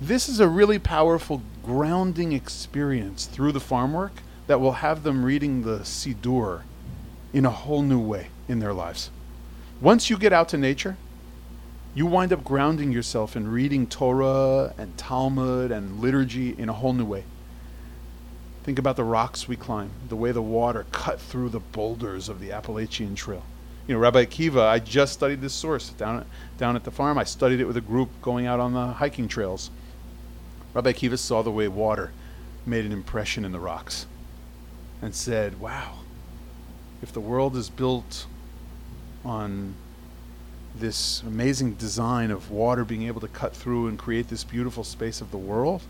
This 0.00 0.28
is 0.28 0.40
a 0.40 0.48
really 0.48 0.78
powerful 0.78 1.42
grounding 1.64 2.32
experience 2.32 3.26
through 3.26 3.52
the 3.52 3.60
farm 3.60 3.92
work 3.92 4.22
that 4.46 4.60
will 4.60 4.72
have 4.72 5.02
them 5.02 5.24
reading 5.24 5.62
the 5.62 5.80
Siddur 5.80 6.62
in 7.32 7.44
a 7.44 7.50
whole 7.50 7.82
new 7.82 7.98
way 7.98 8.28
in 8.48 8.60
their 8.60 8.72
lives. 8.72 9.10
Once 9.80 10.10
you 10.10 10.18
get 10.18 10.32
out 10.32 10.48
to 10.48 10.58
nature, 10.58 10.96
you 11.94 12.04
wind 12.04 12.32
up 12.32 12.42
grounding 12.42 12.90
yourself 12.90 13.36
in 13.36 13.46
reading 13.46 13.86
Torah 13.86 14.74
and 14.76 14.96
Talmud 14.98 15.70
and 15.70 16.00
liturgy 16.00 16.50
in 16.58 16.68
a 16.68 16.72
whole 16.72 16.92
new 16.92 17.04
way. 17.04 17.22
Think 18.64 18.80
about 18.80 18.96
the 18.96 19.04
rocks 19.04 19.46
we 19.46 19.54
climb, 19.54 19.90
the 20.08 20.16
way 20.16 20.32
the 20.32 20.42
water 20.42 20.84
cut 20.90 21.20
through 21.20 21.50
the 21.50 21.60
boulders 21.60 22.28
of 22.28 22.40
the 22.40 22.50
Appalachian 22.50 23.14
Trail. 23.14 23.44
You 23.86 23.94
know, 23.94 24.00
Rabbi 24.00 24.24
Akiva, 24.24 24.66
I 24.66 24.80
just 24.80 25.12
studied 25.12 25.40
this 25.40 25.54
source 25.54 25.90
down 25.90 26.18
at, 26.18 26.26
down 26.58 26.74
at 26.74 26.82
the 26.82 26.90
farm. 26.90 27.16
I 27.16 27.24
studied 27.24 27.60
it 27.60 27.64
with 27.64 27.76
a 27.76 27.80
group 27.80 28.10
going 28.20 28.46
out 28.46 28.58
on 28.58 28.74
the 28.74 28.88
hiking 28.88 29.28
trails. 29.28 29.70
Rabbi 30.74 30.92
Akiva 30.92 31.18
saw 31.18 31.42
the 31.42 31.52
way 31.52 31.68
water 31.68 32.10
made 32.66 32.84
an 32.84 32.92
impression 32.92 33.44
in 33.44 33.52
the 33.52 33.60
rocks 33.60 34.06
and 35.00 35.14
said, 35.14 35.60
Wow, 35.60 36.00
if 37.00 37.12
the 37.12 37.20
world 37.20 37.56
is 37.56 37.70
built 37.70 38.26
on 39.28 39.74
this 40.74 41.22
amazing 41.22 41.74
design 41.74 42.30
of 42.30 42.50
water 42.50 42.84
being 42.84 43.02
able 43.02 43.20
to 43.20 43.28
cut 43.28 43.54
through 43.54 43.86
and 43.88 43.98
create 43.98 44.28
this 44.28 44.42
beautiful 44.42 44.82
space 44.82 45.20
of 45.20 45.30
the 45.30 45.36
world. 45.36 45.82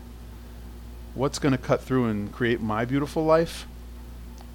What's 1.15 1.39
going 1.39 1.53
to 1.53 1.57
cut 1.57 1.81
through 1.81 2.05
and 2.05 2.31
create 2.31 2.59
my 2.59 2.85
beautiful 2.85 3.23
life? 3.23 3.65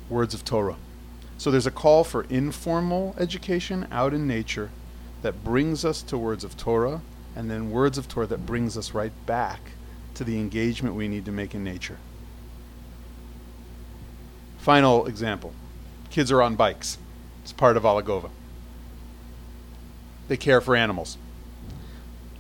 Words 0.09 0.35
of 0.35 0.45
Torah. 0.45 0.77
So 1.39 1.51
there's 1.51 1.67
a 1.67 1.71
call 1.71 2.05
for 2.05 2.25
informal 2.25 3.15
education 3.19 3.87
out 3.91 4.13
in 4.13 4.27
nature 4.27 4.71
that 5.23 5.43
brings 5.43 5.85
us 5.85 6.03
to 6.03 6.19
words 6.19 6.45
of 6.45 6.57
Torah, 6.57 7.01
and 7.35 7.51
then 7.51 7.71
words 7.71 7.97
of 7.97 8.07
Torah 8.07 8.27
that 8.27 8.45
brings 8.45 8.77
us 8.77 8.93
right 8.93 9.13
back 9.25 9.61
to 10.15 10.25
the 10.25 10.39
engagement 10.39 10.95
we 10.95 11.09
need 11.09 11.25
to 11.25 11.33
make 11.33 11.55
in 11.55 11.65
nature. 11.65 11.99
Final 14.59 15.07
example 15.07 15.53
kids 16.11 16.31
are 16.31 16.43
on 16.43 16.55
bikes, 16.55 16.99
it's 17.43 17.53
part 17.53 17.77
of 17.77 17.83
Alagova 17.83 18.31
they 20.29 20.37
care 20.37 20.61
for 20.61 20.77
animals. 20.77 21.19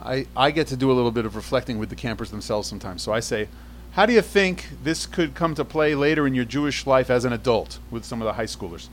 I, 0.03 0.26
I 0.37 0.50
get 0.50 0.67
to 0.69 0.76
do 0.76 0.91
a 0.91 0.95
little 0.95 1.11
bit 1.11 1.25
of 1.25 1.35
reflecting 1.35 1.79
with 1.79 1.88
the 1.88 1.97
campers 1.97 2.31
themselves 2.31 2.69
sometimes. 2.69 3.03
So 3.03 3.12
I 3.12 3.21
say, 3.21 3.49
how 3.93 4.07
do 4.07 4.12
you 4.12 4.21
think 4.21 4.69
this 4.83 5.07
could 5.07 5.35
come 5.35 5.55
to 5.55 5.64
play 5.64 5.95
later 5.95 6.26
in 6.26 6.35
your 6.35 6.45
Jewish 6.45 6.87
life 6.87 7.11
as 7.11 7.25
an 7.25 7.33
adult 7.33 7.79
with 7.91 8.05
some 8.05 8.21
of 8.21 8.26
the 8.26 8.35
high 8.35 8.45
schoolers? 8.45 8.88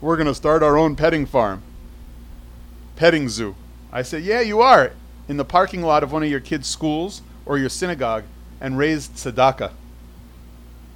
We're 0.00 0.16
going 0.16 0.26
to 0.26 0.34
start 0.34 0.62
our 0.62 0.76
own 0.76 0.96
petting 0.96 1.26
farm, 1.26 1.62
petting 2.96 3.28
zoo. 3.28 3.54
I 3.92 4.02
say, 4.02 4.18
yeah, 4.18 4.40
you 4.40 4.60
are, 4.60 4.92
in 5.28 5.36
the 5.36 5.44
parking 5.44 5.82
lot 5.82 6.02
of 6.02 6.10
one 6.10 6.22
of 6.24 6.30
your 6.30 6.40
kids' 6.40 6.66
schools 6.66 7.22
or 7.46 7.58
your 7.58 7.68
synagogue 7.68 8.24
and 8.60 8.78
raise 8.78 9.08
tzedakah. 9.08 9.72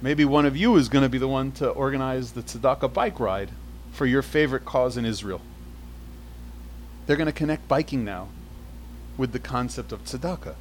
Maybe 0.01 0.25
one 0.25 0.45
of 0.45 0.57
you 0.57 0.75
is 0.75 0.89
going 0.89 1.03
to 1.03 1.09
be 1.09 1.17
the 1.17 1.27
one 1.27 1.51
to 1.53 1.69
organize 1.69 2.31
the 2.31 2.41
tzedakah 2.41 2.91
bike 2.91 3.19
ride 3.19 3.51
for 3.91 4.05
your 4.05 4.21
favorite 4.21 4.65
cause 4.65 4.97
in 4.97 5.05
Israel. 5.05 5.41
They're 7.07 7.15
going 7.15 7.27
to 7.27 7.33
connect 7.33 7.67
biking 7.67 8.03
now 8.03 8.27
with 9.17 9.31
the 9.31 9.39
concept 9.39 9.91
of 9.91 10.03
tzedakah. 10.03 10.55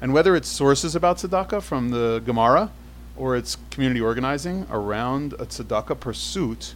And 0.00 0.12
whether 0.12 0.36
it's 0.36 0.48
sources 0.48 0.94
about 0.94 1.16
tzedakah 1.16 1.62
from 1.62 1.88
the 1.88 2.22
Gemara 2.24 2.70
or 3.16 3.34
it's 3.34 3.56
community 3.70 4.00
organizing 4.00 4.66
around 4.70 5.32
a 5.34 5.46
tzedakah 5.46 5.98
pursuit, 5.98 6.74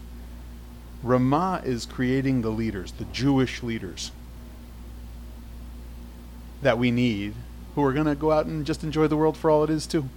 Ramah 1.03 1.61
is 1.65 1.85
creating 1.85 2.41
the 2.41 2.51
leaders, 2.51 2.93
the 2.93 3.05
Jewish 3.05 3.63
leaders 3.63 4.11
that 6.63 6.79
we 6.79 6.91
need 6.91 7.35
who 7.75 7.85
are 7.85 7.93
going 7.93 8.07
to 8.07 8.15
go 8.15 8.33
out 8.33 8.47
and 8.47 8.65
just 8.65 8.83
enjoy 8.83 9.07
the 9.07 9.17
world 9.17 9.37
for 9.37 9.51
all 9.51 9.65
it 9.65 9.71
is, 9.71 9.87
too. 9.87 10.09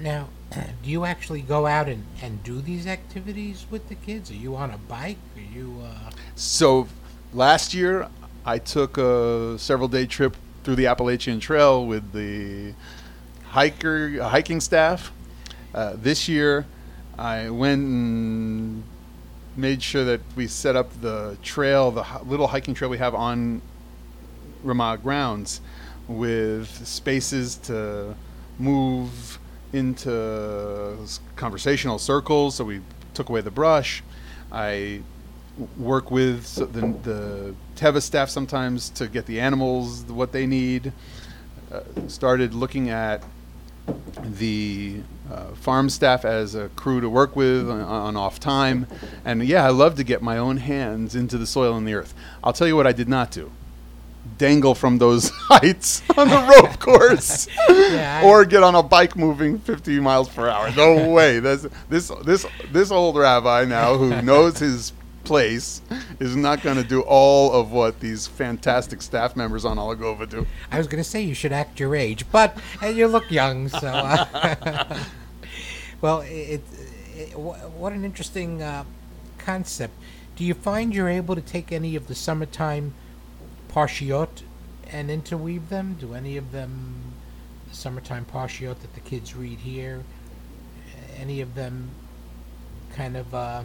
Now, 0.00 0.28
do 0.82 0.90
you 0.90 1.04
actually 1.04 1.42
go 1.42 1.66
out 1.66 1.88
and, 1.88 2.04
and 2.22 2.42
do 2.42 2.60
these 2.60 2.86
activities 2.86 3.66
with 3.70 3.88
the 3.88 3.94
kids? 3.94 4.30
Are 4.30 4.34
you 4.34 4.56
on 4.56 4.70
a 4.70 4.78
bike? 4.78 5.18
Are 5.36 5.56
you? 5.56 5.82
Uh... 5.84 6.10
So 6.34 6.88
last 7.32 7.74
year 7.74 8.08
I 8.44 8.58
took 8.58 8.98
a 8.98 9.58
several 9.58 9.88
day 9.88 10.06
trip 10.06 10.36
through 10.64 10.76
the 10.76 10.86
Appalachian 10.86 11.40
Trail 11.40 11.86
with 11.86 12.12
the 12.12 12.74
hiker 13.48 14.22
hiking 14.22 14.60
staff. 14.60 15.12
Uh, 15.74 15.94
this 15.96 16.28
year 16.28 16.66
I 17.18 17.50
went 17.50 17.82
and 17.82 18.82
made 19.56 19.82
sure 19.82 20.04
that 20.04 20.20
we 20.34 20.46
set 20.46 20.76
up 20.76 21.00
the 21.00 21.38
trail, 21.42 21.90
the 21.90 22.04
little 22.24 22.48
hiking 22.48 22.74
trail 22.74 22.90
we 22.90 22.98
have 22.98 23.14
on 23.14 23.62
Ramah 24.62 24.98
grounds, 25.02 25.60
with 26.08 26.86
spaces 26.86 27.56
to 27.56 28.14
move 28.58 29.38
into 29.72 30.96
conversational 31.36 31.98
circles, 31.98 32.54
so 32.54 32.64
we 32.64 32.80
took 33.14 33.28
away 33.28 33.40
the 33.40 33.50
brush. 33.50 34.02
I 34.52 35.02
work 35.78 36.10
with 36.10 36.54
the, 36.54 36.64
the 36.66 37.54
Teva 37.76 38.02
staff 38.02 38.28
sometimes 38.28 38.90
to 38.90 39.08
get 39.08 39.26
the 39.26 39.40
animals 39.40 40.04
what 40.04 40.32
they 40.32 40.46
need. 40.46 40.92
Uh, 41.72 41.80
started 42.06 42.54
looking 42.54 42.90
at 42.90 43.22
the 44.22 45.00
uh, 45.30 45.46
farm 45.54 45.88
staff 45.88 46.24
as 46.24 46.54
a 46.54 46.68
crew 46.70 47.00
to 47.00 47.08
work 47.08 47.34
with 47.34 47.68
on, 47.68 47.80
on, 47.80 48.16
off 48.16 48.38
time. 48.38 48.86
And 49.24 49.44
yeah, 49.44 49.64
I 49.64 49.70
love 49.70 49.96
to 49.96 50.04
get 50.04 50.22
my 50.22 50.38
own 50.38 50.58
hands 50.58 51.14
into 51.14 51.38
the 51.38 51.46
soil 51.46 51.76
and 51.76 51.86
the 51.86 51.94
earth. 51.94 52.14
I'll 52.42 52.52
tell 52.52 52.68
you 52.68 52.76
what 52.76 52.86
I 52.86 52.92
did 52.92 53.08
not 53.08 53.30
do. 53.30 53.50
Dangle 54.38 54.74
from 54.74 54.98
those 54.98 55.30
heights 55.34 56.02
on 56.16 56.28
the 56.28 56.54
rope 56.56 56.78
course 56.80 57.48
Yeah, 57.68 58.22
or 58.24 58.44
get 58.44 58.62
on 58.62 58.74
a 58.74 58.82
bike 58.82 59.16
moving 59.16 59.58
50 59.58 60.00
miles 60.00 60.28
per 60.28 60.48
hour. 60.48 60.70
No 60.72 61.10
way. 61.16 61.40
That's, 61.40 61.66
this 61.88 62.10
this 62.24 62.46
this 62.72 62.90
old 62.90 63.16
rabbi 63.16 63.64
now 63.64 63.96
who 63.96 64.22
knows 64.22 64.58
his 64.58 64.92
place 65.24 65.82
is 66.20 66.36
not 66.36 66.62
going 66.62 66.76
to 66.76 66.84
do 66.84 67.00
all 67.00 67.52
of 67.52 67.72
what 67.72 67.98
these 67.98 68.26
fantastic 68.26 69.02
staff 69.02 69.34
members 69.34 69.64
on 69.64 69.76
Alagova 69.76 70.28
do. 70.28 70.46
I 70.70 70.78
was 70.78 70.86
going 70.86 71.02
to 71.02 71.08
say 71.08 71.20
you 71.22 71.34
should 71.34 71.52
act 71.52 71.80
your 71.80 71.96
age, 71.96 72.24
but 72.30 72.56
you 72.82 73.08
look 73.08 73.28
young, 73.30 73.68
so. 73.68 73.88
Uh, 73.88 74.98
well, 76.00 76.20
it, 76.20 76.60
it, 77.16 77.36
what 77.36 77.92
an 77.92 78.04
interesting 78.04 78.62
uh, 78.62 78.84
concept. 79.38 79.94
Do 80.36 80.44
you 80.44 80.54
find 80.54 80.94
you're 80.94 81.08
able 81.08 81.34
to 81.34 81.40
take 81.40 81.72
any 81.72 81.96
of 81.96 82.06
the 82.06 82.14
summertime 82.14 82.94
parshiot 83.76 84.42
and 84.90 85.10
interweave 85.10 85.68
them? 85.68 85.96
Do 86.00 86.14
any 86.14 86.36
of 86.38 86.50
them, 86.52 87.12
the 87.68 87.76
summertime 87.76 88.24
parshiot 88.24 88.80
that 88.80 88.94
the 88.94 89.00
kids 89.00 89.36
read 89.36 89.58
here, 89.58 90.02
any 91.20 91.42
of 91.42 91.54
them 91.54 91.90
kind 92.94 93.16
of 93.16 93.34
uh, 93.34 93.62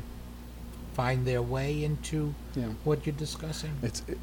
find 0.94 1.26
their 1.26 1.42
way 1.42 1.84
into 1.84 2.36
Yeah. 2.56 2.66
what 2.84 3.06
you're 3.06 3.16
discussing? 3.16 3.72
It's 3.82 4.04
it, 4.08 4.18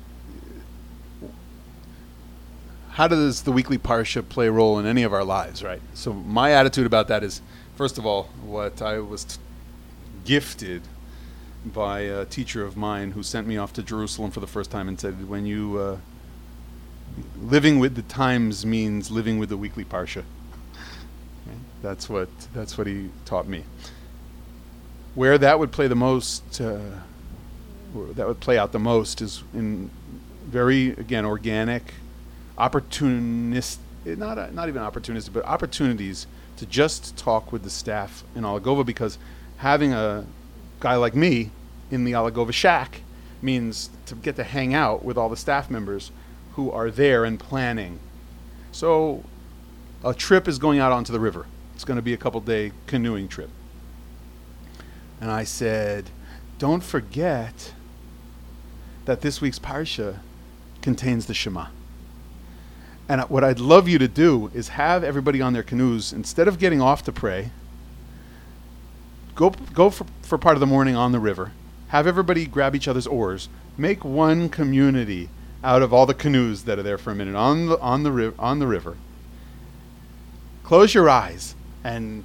how 2.91 3.07
does 3.09 3.43
the 3.43 3.53
weekly 3.53 3.79
parsha 3.79 4.29
play 4.29 4.49
a 4.49 4.53
role 4.53 4.79
in 4.79 4.85
any 4.87 5.05
of 5.05 5.13
our 5.13 5.25
lives, 5.25 5.63
right? 5.63 5.81
So 5.95 6.13
my 6.13 6.51
attitude 6.53 6.85
about 6.85 7.07
that 7.09 7.23
is, 7.23 7.41
first 7.77 7.97
of 7.97 8.05
all, 8.05 8.25
what 8.45 8.83
I 8.83 8.99
was 8.99 9.25
t- 9.25 9.37
gifted 10.25 10.83
by 11.65 12.01
a 12.01 12.25
teacher 12.25 12.65
of 12.65 12.77
mine 12.77 13.13
who 13.13 13.23
sent 13.23 13.47
me 13.47 13.57
off 13.57 13.73
to 13.75 13.83
Jerusalem 13.83 14.31
for 14.31 14.41
the 14.41 14.47
first 14.47 14.71
time 14.71 14.89
and 14.89 14.99
said, 14.99 15.29
"When 15.29 15.47
you 15.47 15.79
uh, 15.79 15.97
living 17.41 17.79
with 17.79 17.95
the 17.95 18.03
times 18.03 18.65
means 18.65 19.11
living 19.11 19.39
with 19.39 19.49
the 19.49 19.57
weekly 19.57 19.85
parsha." 19.85 20.25
That's 21.83 22.09
what 22.09 22.29
that's 22.53 22.77
what 22.77 22.87
he 22.87 23.11
taught 23.25 23.47
me. 23.47 23.65
Where 25.15 25.39
that 25.39 25.59
would 25.59 25.73
play 25.73 25.89
the 25.89 25.97
most. 25.97 26.61
Uh, 26.61 26.81
that 27.95 28.27
would 28.27 28.41
play 28.41 28.59
out 28.59 28.73
the 28.73 28.79
most 28.79 29.23
is 29.23 29.43
in 29.55 29.91
very 30.47 30.91
again 30.91 31.25
organic 31.25 31.95
opportunist 32.57 33.81
not 34.05 34.53
not 34.55 34.69
even 34.69 34.83
opportunistic 34.83 35.33
but 35.33 35.45
opportunities 35.45 36.27
to 36.57 36.67
just 36.67 37.17
talk 37.17 37.53
with 37.53 37.63
the 37.63 37.71
staff 37.71 38.25
in 38.35 38.43
Alagova 38.43 38.85
because 38.85 39.19
having 39.59 39.93
a 39.93 40.27
guy 40.81 40.97
like 40.97 41.15
me 41.15 41.51
in 41.91 42.05
the 42.05 42.13
Alagova 42.13 42.53
shack 42.53 43.03
means 43.41 43.91
to 44.07 44.15
get 44.15 44.37
to 44.37 44.45
hang 44.45 44.75
out 44.75 45.05
with 45.05 45.17
all 45.17 45.29
the 45.29 45.37
staff 45.37 45.71
members 45.71 46.11
who 46.55 46.71
are 46.71 46.91
there 46.91 47.25
and 47.25 47.39
planning 47.39 47.99
so 48.73 49.25
a 50.05 50.13
trip 50.13 50.49
is 50.49 50.59
going 50.59 50.79
out 50.79 50.93
onto 50.93 51.13
the 51.13 51.21
river 51.21 51.47
it's 51.75 51.85
going 51.85 51.97
to 51.97 52.03
be 52.03 52.13
a 52.13 52.17
couple 52.17 52.41
day 52.41 52.73
canoeing 52.87 53.29
trip 53.29 53.51
and 55.21 55.31
I 55.31 55.45
said 55.45 56.11
don't 56.59 56.83
forget 56.83 57.73
that 59.05 59.21
this 59.21 59.41
week's 59.41 59.59
parsha 59.59 60.19
contains 60.83 61.27
the 61.27 61.35
Shema. 61.35 61.67
And 63.09 63.23
what 63.23 63.43
I'd 63.43 63.59
love 63.59 63.89
you 63.89 63.99
to 63.99 64.09
do 64.09 64.51
is 64.53 64.69
have 64.69 65.03
everybody 65.03 65.41
on 65.41 65.53
their 65.53 65.63
canoes 65.63 66.13
instead 66.13 66.47
of 66.47 66.59
getting 66.59 66.81
off 66.81 67.03
to 67.05 67.13
pray. 67.13 67.51
Go 69.39 69.51
go 69.73 69.89
for, 69.89 70.05
for 70.23 70.37
part 70.37 70.57
of 70.57 70.61
the 70.61 70.67
morning 70.67 70.97
on 70.97 71.13
the 71.13 71.21
river. 71.21 71.53
Have 71.89 72.09
everybody 72.09 72.45
grab 72.45 72.75
each 72.75 72.89
other's 72.89 73.07
oars. 73.07 73.49
Make 73.77 74.05
one 74.05 74.49
community 74.49 75.29
out 75.63 75.81
of 75.81 75.95
all 75.95 76.07
the 76.07 76.15
canoes 76.15 76.65
that 76.65 76.77
are 76.77 76.83
there 76.83 76.99
for 76.99 77.13
a 77.13 77.15
minute 77.15 77.37
on 77.37 77.67
the 77.67 77.79
on 77.79 78.03
the 78.03 78.35
on 78.37 78.59
the 78.59 78.67
river. 78.67 78.97
Close 80.65 80.93
your 80.93 81.09
eyes 81.09 81.55
and 81.85 82.25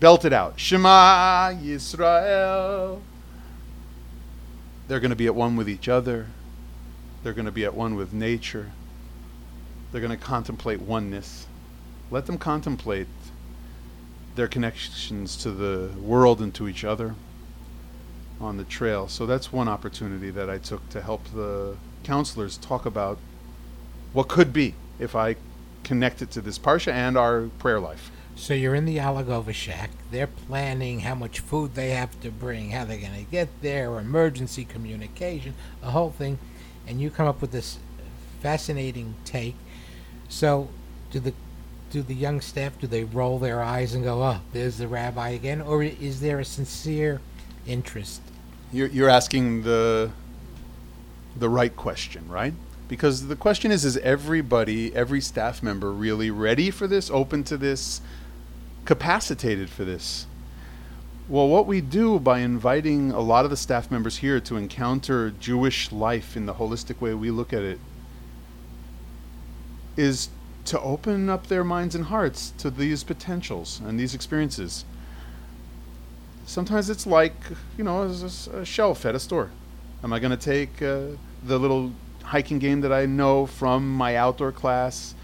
belt 0.00 0.24
it 0.24 0.32
out. 0.32 0.58
Shema 0.58 1.52
Yisrael. 1.54 3.00
They're 4.88 4.98
going 4.98 5.10
to 5.10 5.16
be 5.16 5.26
at 5.26 5.36
one 5.36 5.54
with 5.54 5.68
each 5.68 5.88
other. 5.88 6.26
They're 7.22 7.34
going 7.34 7.46
to 7.46 7.52
be 7.52 7.64
at 7.64 7.74
one 7.74 7.94
with 7.94 8.12
nature. 8.12 8.72
They're 9.92 10.00
going 10.00 10.10
to 10.10 10.22
contemplate 10.22 10.80
oneness. 10.80 11.46
Let 12.10 12.26
them 12.26 12.36
contemplate 12.36 13.06
their 14.34 14.48
connections 14.48 15.36
to 15.38 15.50
the 15.50 15.90
world 16.00 16.40
and 16.40 16.54
to 16.54 16.68
each 16.68 16.84
other 16.84 17.14
on 18.40 18.56
the 18.56 18.64
trail. 18.64 19.08
So 19.08 19.26
that's 19.26 19.52
one 19.52 19.68
opportunity 19.68 20.30
that 20.30 20.50
I 20.50 20.58
took 20.58 20.88
to 20.90 21.00
help 21.00 21.24
the 21.34 21.76
counselors 22.02 22.56
talk 22.56 22.86
about 22.86 23.18
what 24.12 24.28
could 24.28 24.52
be 24.52 24.74
if 24.98 25.14
I 25.14 25.36
connect 25.84 26.22
it 26.22 26.30
to 26.32 26.40
this 26.40 26.58
parsha 26.58 26.92
and 26.92 27.16
our 27.16 27.48
prayer 27.58 27.80
life. 27.80 28.10
So 28.34 28.54
you're 28.54 28.74
in 28.74 28.86
the 28.86 28.96
Alagova 28.96 29.52
shack. 29.52 29.90
They're 30.10 30.26
planning 30.26 31.00
how 31.00 31.14
much 31.14 31.40
food 31.40 31.74
they 31.74 31.90
have 31.90 32.18
to 32.22 32.30
bring, 32.30 32.70
how 32.70 32.84
they're 32.84 32.98
going 32.98 33.24
to 33.24 33.30
get 33.30 33.48
there, 33.60 33.98
emergency 33.98 34.64
communication, 34.64 35.54
the 35.80 35.90
whole 35.90 36.10
thing, 36.10 36.38
and 36.86 37.00
you 37.00 37.10
come 37.10 37.26
up 37.26 37.40
with 37.40 37.52
this 37.52 37.78
fascinating 38.40 39.14
take. 39.24 39.54
So, 40.28 40.68
do 41.10 41.20
the 41.20 41.34
do 41.92 42.02
the 42.02 42.14
young 42.14 42.40
staff 42.40 42.72
do 42.80 42.86
they 42.86 43.04
roll 43.04 43.38
their 43.38 43.62
eyes 43.62 43.94
and 43.94 44.02
go, 44.02 44.22
"Oh, 44.22 44.40
there's 44.52 44.78
the 44.78 44.88
rabbi 44.88 45.28
again," 45.30 45.60
or 45.60 45.82
is 45.82 46.20
there 46.20 46.40
a 46.40 46.44
sincere 46.44 47.20
interest? 47.66 48.22
You're, 48.72 48.88
you're 48.88 49.10
asking 49.10 49.62
the 49.62 50.10
the 51.36 51.50
right 51.50 51.76
question, 51.76 52.28
right? 52.28 52.54
Because 52.88 53.28
the 53.28 53.36
question 53.36 53.70
is: 53.70 53.84
Is 53.84 53.98
everybody, 53.98 54.94
every 54.94 55.20
staff 55.20 55.62
member, 55.62 55.92
really 55.92 56.30
ready 56.30 56.70
for 56.70 56.86
this, 56.86 57.10
open 57.10 57.44
to 57.44 57.58
this, 57.58 58.00
capacitated 58.86 59.68
for 59.68 59.84
this? 59.84 60.26
Well, 61.28 61.48
what 61.48 61.66
we 61.66 61.80
do 61.80 62.18
by 62.18 62.40
inviting 62.40 63.12
a 63.12 63.20
lot 63.20 63.44
of 63.44 63.50
the 63.50 63.56
staff 63.56 63.90
members 63.90 64.18
here 64.18 64.40
to 64.40 64.56
encounter 64.56 65.30
Jewish 65.30 65.92
life 65.92 66.36
in 66.36 66.46
the 66.46 66.54
holistic 66.54 67.00
way 67.00 67.14
we 67.14 67.30
look 67.30 67.52
at 67.52 67.62
it 67.62 67.78
is 69.96 70.30
to 70.64 70.80
open 70.80 71.28
up 71.28 71.48
their 71.48 71.64
minds 71.64 71.94
and 71.94 72.04
hearts 72.04 72.52
to 72.58 72.70
these 72.70 73.04
potentials 73.04 73.80
and 73.84 73.98
these 73.98 74.14
experiences. 74.14 74.84
Sometimes 76.46 76.90
it's 76.90 77.06
like, 77.06 77.34
you 77.76 77.84
know, 77.84 78.02
a 78.02 78.64
shelf 78.64 79.04
at 79.06 79.14
a 79.14 79.20
store. 79.20 79.50
Am 80.04 80.12
I 80.12 80.18
going 80.18 80.30
to 80.30 80.36
take 80.36 80.82
uh, 80.82 81.16
the 81.44 81.58
little 81.58 81.92
hiking 82.22 82.58
game 82.58 82.80
that 82.80 82.92
I 82.92 83.06
know 83.06 83.46
from 83.46 83.88
my 83.94 84.16
outdoor 84.16 84.52
class? 84.52 85.14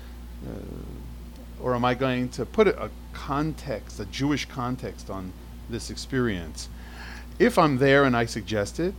Uh, 0.47 1.63
or 1.63 1.75
am 1.75 1.85
I 1.85 1.95
going 1.95 2.29
to 2.31 2.47
put 2.47 2.69
a, 2.69 2.85
a 2.85 2.91
context, 3.13 3.99
a 3.99 4.05
Jewish 4.07 4.45
context 4.47 5.11
on 5.11 5.33
this 5.69 5.91
experience? 5.91 6.69
If 7.39 7.59
I'm 7.59 7.79
there 7.79 8.05
and 8.05 8.17
I 8.17 8.27
suggest 8.27 8.79
it, 8.81 8.95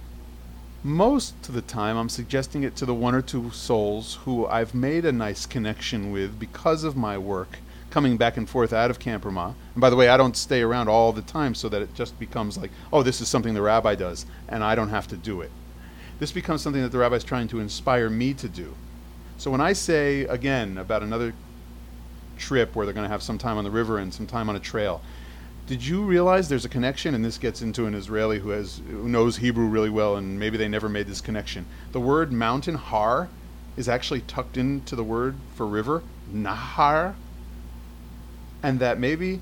most 0.84 1.50
of 1.50 1.56
the 1.56 1.62
time 1.62 1.98
I'm 1.98 2.10
suggesting 2.10 2.64
it 2.64 2.76
to 2.78 2.86
the 2.86 2.94
one 2.94 3.14
or 3.14 3.22
two 3.22 3.52
souls 3.52 4.20
who 4.24 4.48
I've 4.48 4.74
made 4.74 5.06
a 5.06 5.12
nice 5.12 5.46
connection 5.46 6.12
with 6.12 6.40
because 6.40 6.84
of 6.84 6.96
my 6.96 7.18
work 7.18 7.60
coming 7.90 8.18
back 8.18 8.38
and 8.38 8.48
forth 8.48 8.72
out 8.72 8.90
of 8.90 9.00
Camp 9.00 9.26
Ramah. 9.26 9.56
And 9.74 9.82
by 9.82 9.90
the 9.90 9.96
way, 9.96 10.08
I 10.10 10.16
don't 10.16 10.38
stay 10.38 10.62
around 10.62 10.88
all 10.88 11.12
the 11.12 11.22
time 11.22 11.54
so 11.54 11.68
that 11.70 11.82
it 11.82 11.94
just 11.96 12.18
becomes 12.20 12.58
like, 12.58 12.72
oh, 12.94 13.04
this 13.04 13.20
is 13.20 13.28
something 13.28 13.54
the 13.54 13.62
rabbi 13.62 13.96
does 13.96 14.26
and 14.48 14.64
I 14.64 14.76
don't 14.76 14.90
have 14.90 15.08
to 15.08 15.18
do 15.18 15.42
it. 15.42 15.52
This 16.20 16.32
becomes 16.32 16.62
something 16.62 16.82
that 16.82 16.92
the 16.92 16.98
rabbi 16.98 17.16
is 17.16 17.24
trying 17.24 17.48
to 17.50 17.60
inspire 17.60 18.10
me 18.10 18.34
to 18.36 18.48
do. 18.48 18.74
So 19.38 19.52
when 19.52 19.62
I 19.62 19.74
say 19.74 20.22
again 20.24 20.78
about 20.78 21.04
another 21.04 21.34
trip 22.38 22.76
where 22.76 22.86
they're 22.86 22.94
going 22.94 23.06
to 23.06 23.12
have 23.12 23.24
some 23.24 23.38
time 23.38 23.58
on 23.58 23.66
the 23.66 23.72
river 23.72 23.98
and 23.98 24.14
some 24.14 24.28
time 24.28 24.50
on 24.50 24.56
a 24.56 24.60
trail, 24.60 25.02
did 25.70 25.86
you 25.86 26.02
realize 26.02 26.50
there's 26.50 26.66
a 26.66 26.70
connection? 26.70 27.14
And 27.14 27.24
this 27.24 27.38
gets 27.38 27.62
into 27.62 27.86
an 27.86 27.94
Israeli 27.94 28.40
who 28.40 28.50
has 28.50 28.82
who 28.90 29.08
knows 29.08 29.38
Hebrew 29.38 29.68
really 29.68 29.92
well, 29.92 30.16
and 30.16 30.40
maybe 30.40 30.58
they 30.58 30.68
never 30.68 30.90
made 30.90 31.06
this 31.06 31.22
connection. 31.22 31.68
The 31.92 32.00
word 32.00 32.34
mountain 32.34 32.74
har 32.74 33.30
is 33.78 33.88
actually 33.88 34.22
tucked 34.22 34.58
into 34.58 34.96
the 34.96 35.04
word 35.04 35.36
for 35.54 35.68
river 35.68 36.02
nahar, 36.34 37.14
and 38.64 38.80
that 38.80 38.98
maybe 38.98 39.42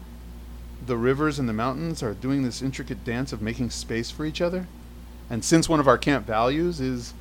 the 0.86 0.98
rivers 0.98 1.40
and 1.40 1.48
the 1.48 1.54
mountains 1.54 2.04
are 2.04 2.13
doing 2.13 2.44
this 2.44 2.62
intricate 2.62 3.06
dance 3.06 3.32
of 3.32 3.42
making 3.42 3.70
space 3.70 4.12
for 4.12 4.26
each 4.26 4.42
other. 4.42 4.68
And 5.30 5.46
since 5.46 5.70
one 5.70 5.80
of 5.80 5.88
our 5.88 5.98
camp 5.98 6.28
values 6.28 6.82
is 6.82 7.13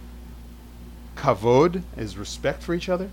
kavod, 1.14 1.84
is 1.96 2.18
respect 2.18 2.60
for 2.60 2.74
each 2.74 2.88
other, 2.88 3.08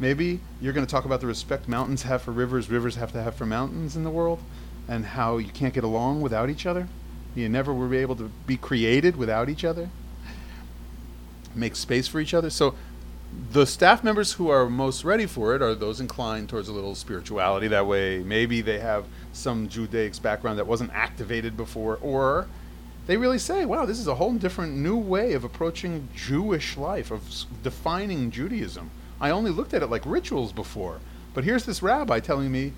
maybe 0.00 0.40
you're 0.60 0.72
going 0.72 0.84
to 0.84 0.90
talk 0.90 1.04
about 1.04 1.20
the 1.20 1.28
respect 1.28 1.68
mountains 1.68 2.02
have 2.02 2.22
for 2.22 2.32
rivers, 2.32 2.68
rivers 2.68 2.96
have 2.96 3.12
to 3.12 3.22
have 3.22 3.36
for 3.36 3.46
mountains 3.46 3.94
in 3.94 4.02
the 4.02 4.10
world, 4.10 4.40
and 4.88 5.04
how 5.04 5.38
you 5.38 5.48
can't 5.48 5.74
get 5.74 5.84
along 5.84 6.20
without 6.20 6.50
each 6.50 6.66
other. 6.66 6.88
You 7.34 7.48
never 7.48 7.72
will 7.74 7.88
be 7.88 7.98
able 7.98 8.16
to 8.16 8.30
be 8.46 8.56
created 8.56 9.16
without 9.16 9.48
each 9.48 9.64
other. 9.64 9.90
Make 11.54 11.76
space 11.76 12.08
for 12.08 12.20
each 12.20 12.34
other. 12.34 12.50
So 12.50 12.74
the 13.52 13.66
staff 13.66 14.04
members 14.04 14.32
who 14.34 14.48
are 14.48 14.68
most 14.68 15.04
ready 15.04 15.26
for 15.26 15.54
it 15.54 15.62
are 15.62 15.74
those 15.74 16.00
inclined 16.00 16.48
towards 16.48 16.68
a 16.68 16.72
little 16.72 16.94
spirituality 16.94 17.68
that 17.68 17.86
way. 17.86 18.20
Maybe 18.20 18.60
they 18.60 18.78
have 18.78 19.04
some 19.32 19.68
Judaic 19.68 20.20
background 20.22 20.58
that 20.58 20.66
wasn't 20.66 20.92
activated 20.92 21.56
before, 21.56 21.98
or 22.00 22.46
they 23.06 23.16
really 23.16 23.38
say, 23.38 23.64
wow, 23.64 23.84
this 23.84 23.98
is 23.98 24.06
a 24.06 24.14
whole 24.14 24.34
different 24.34 24.74
new 24.76 24.96
way 24.96 25.32
of 25.32 25.44
approaching 25.44 26.08
Jewish 26.14 26.76
life, 26.76 27.10
of 27.10 27.26
s- 27.28 27.46
defining 27.62 28.30
Judaism. 28.30 28.90
I 29.20 29.30
only 29.30 29.50
looked 29.50 29.74
at 29.74 29.82
it 29.82 29.88
like 29.88 30.04
rituals 30.06 30.52
before. 30.52 31.00
But 31.34 31.44
here's 31.44 31.64
this 31.64 31.82
rabbi 31.82 32.20
telling 32.20 32.50
me 32.50 32.72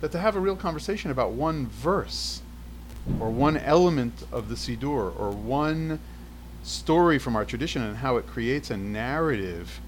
that 0.00 0.12
to 0.12 0.18
have 0.18 0.36
a 0.36 0.40
real 0.40 0.56
conversation 0.56 1.10
about 1.10 1.32
one 1.32 1.66
verse, 1.66 2.42
or 3.20 3.30
one 3.30 3.56
element 3.56 4.26
of 4.32 4.48
the 4.48 4.54
Siddur, 4.54 5.18
or 5.18 5.30
one 5.30 5.98
story 6.62 7.18
from 7.18 7.36
our 7.36 7.44
tradition 7.44 7.82
and 7.82 7.98
how 7.98 8.16
it 8.16 8.26
creates 8.26 8.70
a 8.70 8.76
narrative 8.76 9.80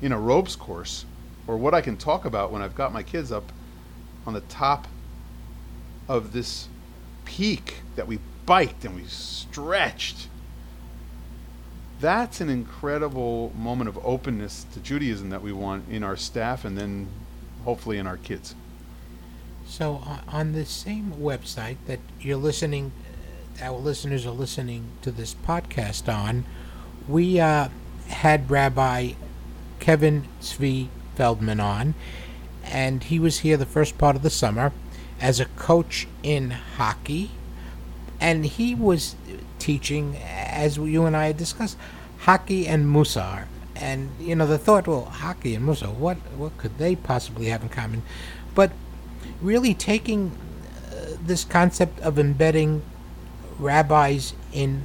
in 0.00 0.12
a 0.12 0.18
ropes 0.18 0.56
course, 0.56 1.04
or 1.46 1.56
what 1.56 1.74
I 1.74 1.80
can 1.80 1.96
talk 1.96 2.24
about 2.24 2.52
when 2.52 2.62
I've 2.62 2.74
got 2.74 2.92
my 2.92 3.02
kids 3.02 3.32
up 3.32 3.52
on 4.26 4.34
the 4.34 4.40
top 4.42 4.86
of 6.08 6.32
this 6.32 6.68
peak 7.24 7.76
that 7.96 8.06
we 8.06 8.18
biked 8.46 8.84
and 8.84 8.96
we 8.96 9.04
stretched. 9.04 10.28
That's 12.00 12.40
an 12.40 12.48
incredible 12.48 13.52
moment 13.56 13.88
of 13.88 13.98
openness 14.04 14.64
to 14.72 14.80
Judaism 14.80 15.30
that 15.30 15.42
we 15.42 15.52
want 15.52 15.88
in 15.88 16.02
our 16.02 16.16
staff 16.16 16.64
and 16.64 16.76
then 16.76 17.08
hopefully 17.64 17.98
in 17.98 18.06
our 18.06 18.16
kids. 18.16 18.54
So 19.70 20.02
on 20.26 20.52
the 20.52 20.66
same 20.66 21.12
website 21.12 21.76
that 21.86 22.00
you're 22.20 22.36
listening, 22.36 22.90
uh, 23.62 23.66
our 23.66 23.78
listeners 23.78 24.26
are 24.26 24.32
listening 24.32 24.86
to 25.02 25.12
this 25.12 25.32
podcast 25.32 26.12
on, 26.12 26.44
we 27.06 27.38
uh, 27.38 27.68
had 28.08 28.50
Rabbi 28.50 29.12
Kevin 29.78 30.24
Zvi 30.42 30.88
Feldman 31.14 31.60
on, 31.60 31.94
and 32.64 33.04
he 33.04 33.20
was 33.20 33.38
here 33.38 33.56
the 33.56 33.64
first 33.64 33.96
part 33.96 34.16
of 34.16 34.22
the 34.22 34.28
summer 34.28 34.72
as 35.20 35.38
a 35.38 35.44
coach 35.44 36.08
in 36.24 36.50
hockey, 36.50 37.30
and 38.20 38.44
he 38.44 38.74
was 38.74 39.14
teaching, 39.60 40.16
as 40.16 40.78
you 40.78 41.06
and 41.06 41.16
I 41.16 41.26
had 41.26 41.36
discussed, 41.36 41.78
hockey 42.18 42.66
and 42.66 42.86
Musar. 42.86 43.44
And 43.76 44.10
you 44.18 44.34
know 44.34 44.48
the 44.48 44.58
thought, 44.58 44.88
well, 44.88 45.04
hockey 45.04 45.54
and 45.54 45.64
Musar, 45.64 45.94
what 45.94 46.16
what 46.36 46.58
could 46.58 46.76
they 46.78 46.96
possibly 46.96 47.46
have 47.46 47.62
in 47.62 47.68
common? 47.68 48.02
But 48.52 48.72
really 49.42 49.74
taking 49.74 50.32
uh, 50.90 51.16
this 51.24 51.44
concept 51.44 52.00
of 52.00 52.18
embedding 52.18 52.82
rabbis 53.58 54.34
in 54.52 54.84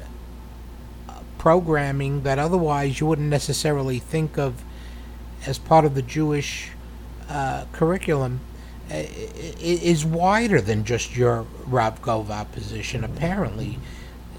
uh, 1.07 1.19
programming 1.37 2.23
that 2.23 2.39
otherwise 2.39 2.99
you 2.99 3.07
wouldn't 3.07 3.29
necessarily 3.29 3.99
think 3.99 4.37
of 4.37 4.63
as 5.45 5.57
part 5.57 5.85
of 5.85 5.95
the 5.95 6.01
Jewish 6.01 6.71
uh, 7.29 7.65
curriculum 7.71 8.39
uh, 8.91 9.03
is 9.59 10.05
wider 10.05 10.61
than 10.61 10.83
just 10.83 11.15
your 11.15 11.45
Rav 11.65 12.01
Gova 12.01 12.51
position, 12.51 13.03
apparently. 13.03 13.79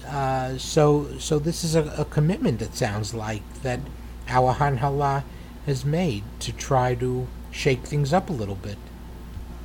Uh, 0.07 0.57
so, 0.57 1.17
so 1.19 1.37
this 1.37 1.63
is 1.63 1.75
a, 1.75 1.83
a 1.97 2.05
commitment. 2.05 2.61
It 2.61 2.75
sounds 2.75 3.13
like 3.13 3.61
that 3.63 3.81
our 4.29 4.55
Hanhala 4.55 5.23
has 5.65 5.83
made 5.83 6.23
to 6.39 6.53
try 6.53 6.95
to 6.95 7.27
shake 7.51 7.85
things 7.85 8.13
up 8.13 8.29
a 8.29 8.33
little 8.33 8.55
bit. 8.55 8.77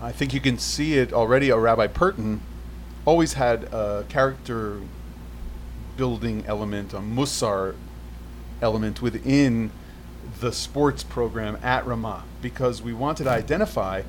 I 0.02 0.10
think 0.10 0.34
you 0.34 0.40
can 0.40 0.58
see 0.58 0.94
it 0.94 1.12
already. 1.12 1.52
Uh, 1.52 1.58
Rabbi 1.58 1.86
Purton 1.86 2.40
always 3.04 3.34
had 3.34 3.64
a 3.72 4.04
character 4.08 4.80
building 5.96 6.42
element, 6.44 6.92
a 6.92 6.98
Musar 6.98 7.76
element 8.60 9.00
within 9.00 9.70
the 10.40 10.50
sports 10.50 11.04
program 11.04 11.56
at 11.62 11.86
Ramah 11.86 12.24
because 12.40 12.82
we 12.82 12.92
wanted 12.92 13.24
to 13.24 13.30
identify 13.30 14.02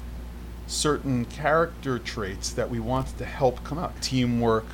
certain 0.66 1.26
character 1.26 2.00
traits 2.00 2.50
that 2.50 2.72
we 2.72 2.80
wanted 2.80 3.20
to 3.20 3.26
help 3.26 3.64
come 3.64 3.78
out 3.78 4.02
teamwork, 4.02 4.66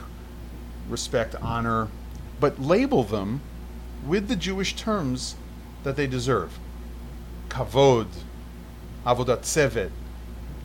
respect, 0.88 1.36
honor, 1.42 1.90
but 2.40 2.62
label 2.62 3.04
them 3.04 3.42
with 4.08 4.30
the 4.30 4.38
Jewish 4.38 4.74
terms 4.78 5.36
that 5.84 5.98
they 5.98 6.08
deserve 6.08 6.58
kavod, 7.50 8.08
avodat 9.06 9.42
sevet, 9.42 9.92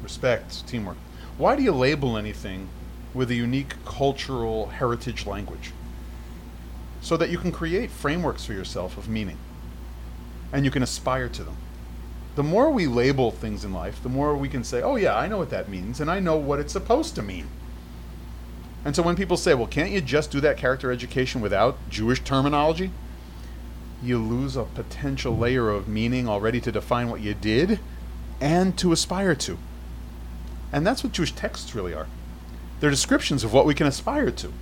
respect, 0.04 0.66
teamwork. 0.68 0.96
Why 1.36 1.56
do 1.56 1.62
you 1.62 1.72
label 1.72 2.16
anything 2.16 2.68
with 3.12 3.30
a 3.30 3.34
unique 3.34 3.84
cultural 3.84 4.66
heritage 4.66 5.26
language? 5.26 5.72
So 7.00 7.16
that 7.16 7.30
you 7.30 7.38
can 7.38 7.50
create 7.50 7.90
frameworks 7.90 8.44
for 8.44 8.52
yourself 8.52 8.96
of 8.96 9.08
meaning 9.08 9.38
and 10.52 10.64
you 10.64 10.70
can 10.70 10.84
aspire 10.84 11.28
to 11.28 11.42
them. 11.42 11.56
The 12.36 12.44
more 12.44 12.70
we 12.70 12.86
label 12.86 13.32
things 13.32 13.64
in 13.64 13.72
life, 13.72 14.00
the 14.02 14.08
more 14.08 14.36
we 14.36 14.48
can 14.48 14.62
say, 14.62 14.82
oh, 14.82 14.96
yeah, 14.96 15.16
I 15.16 15.26
know 15.26 15.38
what 15.38 15.50
that 15.50 15.68
means 15.68 16.00
and 16.00 16.10
I 16.10 16.20
know 16.20 16.36
what 16.36 16.60
it's 16.60 16.72
supposed 16.72 17.16
to 17.16 17.22
mean. 17.22 17.48
And 18.84 18.94
so 18.94 19.02
when 19.02 19.16
people 19.16 19.36
say, 19.36 19.54
well, 19.54 19.66
can't 19.66 19.90
you 19.90 20.00
just 20.00 20.30
do 20.30 20.40
that 20.40 20.56
character 20.56 20.92
education 20.92 21.40
without 21.40 21.76
Jewish 21.88 22.22
terminology? 22.22 22.90
You 24.02 24.18
lose 24.18 24.56
a 24.56 24.64
potential 24.64 25.36
layer 25.36 25.70
of 25.70 25.88
meaning 25.88 26.28
already 26.28 26.60
to 26.60 26.70
define 26.70 27.08
what 27.08 27.20
you 27.20 27.34
did 27.34 27.80
and 28.40 28.76
to 28.78 28.92
aspire 28.92 29.34
to. 29.36 29.58
And 30.74 30.84
that's 30.84 31.04
what 31.04 31.12
Jewish 31.12 31.32
texts 31.32 31.72
really 31.76 31.94
are. 31.94 32.08
They're 32.80 32.90
descriptions 32.90 33.44
of 33.44 33.52
what 33.52 33.64
we 33.64 33.74
can 33.74 33.87
aspire 33.87 34.32
to. 34.32 34.52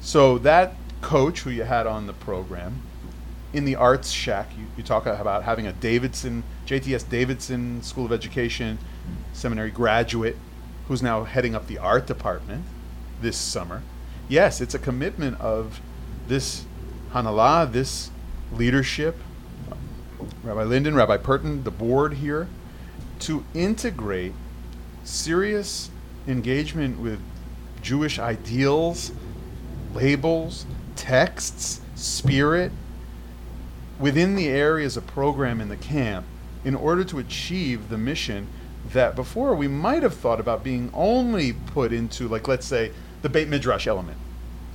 So 0.00 0.38
that 0.38 0.72
coach 1.02 1.40
who 1.40 1.50
you 1.50 1.64
had 1.64 1.86
on 1.86 2.06
the 2.06 2.14
program, 2.14 2.80
in 3.52 3.66
the 3.66 3.76
Arts 3.76 4.10
Shack, 4.10 4.48
you, 4.58 4.64
you 4.74 4.82
talk 4.82 5.04
about 5.04 5.42
having 5.42 5.66
a 5.66 5.72
Davidson, 5.74 6.44
JTS 6.66 7.10
Davidson 7.10 7.82
School 7.82 8.06
of 8.06 8.12
Education 8.12 8.78
seminary 9.34 9.70
graduate 9.70 10.36
who's 10.88 11.02
now 11.02 11.24
heading 11.24 11.54
up 11.54 11.66
the 11.66 11.76
art 11.76 12.06
department 12.06 12.64
this 13.20 13.36
summer. 13.36 13.82
Yes, 14.30 14.62
it's 14.62 14.74
a 14.74 14.78
commitment 14.78 15.38
of 15.42 15.82
this 16.26 16.64
Hanhala, 17.12 17.70
this 17.70 18.10
leadership, 18.50 19.18
Rabbi 20.42 20.62
Linden, 20.62 20.94
Rabbi 20.94 21.18
Purton, 21.18 21.64
the 21.64 21.70
board 21.70 22.14
here, 22.14 22.48
to 23.20 23.44
integrate 23.52 24.32
serious 25.04 25.90
engagement 26.26 26.98
with 26.98 27.20
Jewish 27.82 28.18
ideals, 28.18 29.12
labels, 29.94 30.66
texts, 30.96 31.80
spirit 31.94 32.72
within 33.98 34.34
the 34.34 34.48
areas 34.48 34.96
of 34.96 35.06
program 35.06 35.60
in 35.60 35.68
the 35.68 35.76
camp 35.76 36.26
in 36.64 36.74
order 36.74 37.04
to 37.04 37.18
achieve 37.18 37.88
the 37.88 37.98
mission 37.98 38.46
that 38.92 39.14
before 39.14 39.54
we 39.54 39.68
might 39.68 40.02
have 40.02 40.14
thought 40.14 40.40
about 40.40 40.64
being 40.64 40.90
only 40.92 41.52
put 41.52 41.92
into, 41.92 42.28
like, 42.28 42.48
let's 42.48 42.66
say, 42.66 42.92
the 43.22 43.28
Beit 43.28 43.48
Midrash 43.48 43.86
element, 43.86 44.18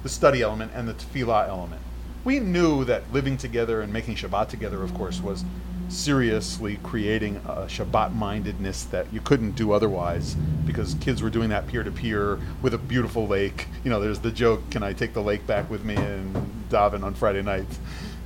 the 0.04 0.10
study 0.10 0.42
element, 0.42 0.72
and 0.74 0.88
the 0.88 0.94
tefillah 0.94 1.48
element. 1.48 1.82
We 2.24 2.40
knew 2.40 2.84
that 2.86 3.12
living 3.12 3.38
together 3.38 3.82
and 3.82 3.92
making 3.92 4.16
Shabbat 4.16 4.50
together, 4.50 4.84
of 4.84 4.94
course, 4.94 5.22
was 5.22 5.44
seriously 5.90 6.80
creating 6.84 7.38
a 7.46 7.66
Shabbat 7.66 8.14
mindedness 8.14 8.84
that 8.86 9.12
you 9.14 9.22
couldn't 9.22 9.52
do 9.52 9.72
otherwise 9.72 10.36
because 10.66 10.96
kids 10.96 11.22
were 11.22 11.30
doing 11.30 11.50
that 11.50 11.68
peer 11.68 11.84
to 11.84 11.92
peer 11.92 12.40
with 12.62 12.74
a 12.74 12.78
beautiful 12.78 13.28
lake. 13.28 13.68
You 13.84 13.90
know, 13.90 14.00
there's 14.00 14.20
the 14.20 14.32
joke 14.32 14.70
can 14.70 14.84
I 14.84 14.94
take 14.94 15.14
the 15.14 15.22
lake 15.22 15.48
back 15.48 15.70
with 15.70 15.84
me 15.84 15.96
and 15.96 16.36
daven 16.70 17.04
on 17.04 17.14
Friday 17.14 17.42
nights, 17.42 17.80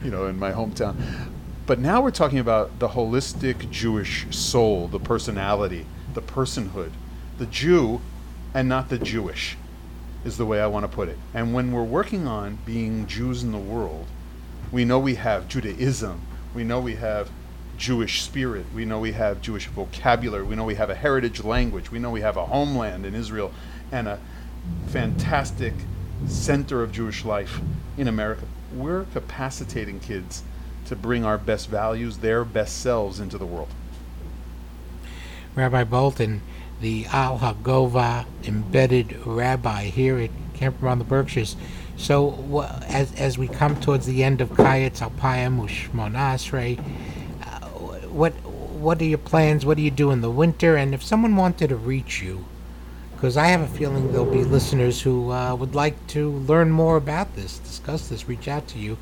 you 0.03 0.11
know, 0.11 0.27
in 0.27 0.39
my 0.39 0.51
hometown. 0.51 0.95
But 1.65 1.79
now 1.79 2.01
we're 2.01 2.11
talking 2.11 2.39
about 2.39 2.79
the 2.79 2.89
holistic 2.89 3.69
Jewish 3.69 4.25
soul, 4.35 4.87
the 4.87 4.99
personality, 4.99 5.85
the 6.13 6.21
personhood, 6.21 6.91
the 7.37 7.45
Jew 7.45 8.01
and 8.53 8.67
not 8.67 8.89
the 8.89 8.97
Jewish 8.97 9.57
is 10.25 10.37
the 10.37 10.45
way 10.45 10.61
I 10.61 10.67
want 10.67 10.83
to 10.83 10.87
put 10.87 11.09
it. 11.09 11.17
And 11.33 11.53
when 11.53 11.71
we're 11.71 11.83
working 11.83 12.27
on 12.27 12.59
being 12.65 13.07
Jews 13.07 13.43
in 13.43 13.51
the 13.51 13.57
world, 13.57 14.07
we 14.71 14.85
know 14.85 14.99
we 14.99 15.15
have 15.15 15.47
Judaism, 15.47 16.21
we 16.53 16.63
know 16.63 16.79
we 16.79 16.95
have 16.95 17.29
Jewish 17.81 18.21
spirit, 18.21 18.67
we 18.75 18.85
know 18.85 18.99
we 18.99 19.13
have 19.13 19.41
Jewish 19.41 19.65
vocabulary, 19.65 20.43
we 20.43 20.55
know 20.55 20.65
we 20.65 20.75
have 20.75 20.91
a 20.91 20.95
heritage 20.95 21.43
language, 21.43 21.89
we 21.89 21.97
know 21.97 22.11
we 22.11 22.21
have 22.21 22.37
a 22.37 22.45
homeland 22.45 23.07
in 23.07 23.15
Israel 23.15 23.51
and 23.91 24.07
a 24.07 24.19
fantastic 24.85 25.73
center 26.27 26.83
of 26.83 26.91
Jewish 26.91 27.25
life 27.25 27.59
in 27.97 28.07
America. 28.07 28.43
We're 28.71 29.05
capacitating 29.05 29.99
kids 29.99 30.43
to 30.85 30.95
bring 30.95 31.25
our 31.25 31.39
best 31.39 31.69
values, 31.69 32.19
their 32.19 32.45
best 32.45 32.81
selves 32.81 33.19
into 33.19 33.39
the 33.39 33.47
world. 33.47 33.69
Rabbi 35.55 35.83
Bolton, 35.83 36.43
the 36.81 37.07
Al 37.07 37.39
Hagova 37.39 38.27
embedded 38.43 39.25
rabbi 39.25 39.85
here 39.85 40.19
at 40.19 40.29
Camp 40.53 40.83
Around 40.83 40.99
the 40.99 41.05
Berkshires. 41.05 41.55
So, 41.97 42.63
as, 42.87 43.11
as 43.15 43.39
we 43.39 43.47
come 43.47 43.79
towards 43.79 44.05
the 44.05 44.23
end 44.23 44.39
of 44.39 44.49
Kayetz 44.49 44.99
Alpayim 44.99 45.59
Ushmon 45.59 46.13
Asrei, 46.13 46.79
what 48.11 48.33
what 48.81 49.01
are 49.01 49.05
your 49.05 49.17
plans? 49.17 49.65
What 49.65 49.77
do 49.77 49.83
you 49.83 49.91
do 49.91 50.11
in 50.11 50.21
the 50.21 50.31
winter? 50.31 50.75
And 50.75 50.93
if 50.93 51.03
someone 51.03 51.35
wanted 51.35 51.69
to 51.69 51.75
reach 51.75 52.21
you, 52.21 52.45
because 53.13 53.37
I 53.37 53.47
have 53.47 53.61
a 53.61 53.67
feeling 53.67 54.11
there'll 54.11 54.25
be 54.25 54.43
listeners 54.43 55.01
who 55.01 55.31
uh, 55.31 55.53
would 55.55 55.75
like 55.75 56.07
to 56.07 56.31
learn 56.31 56.71
more 56.71 56.97
about 56.97 57.35
this, 57.35 57.59
discuss 57.59 58.07
this, 58.07 58.27
reach 58.27 58.47
out 58.47 58.67
to 58.69 58.79
you. 58.79 58.97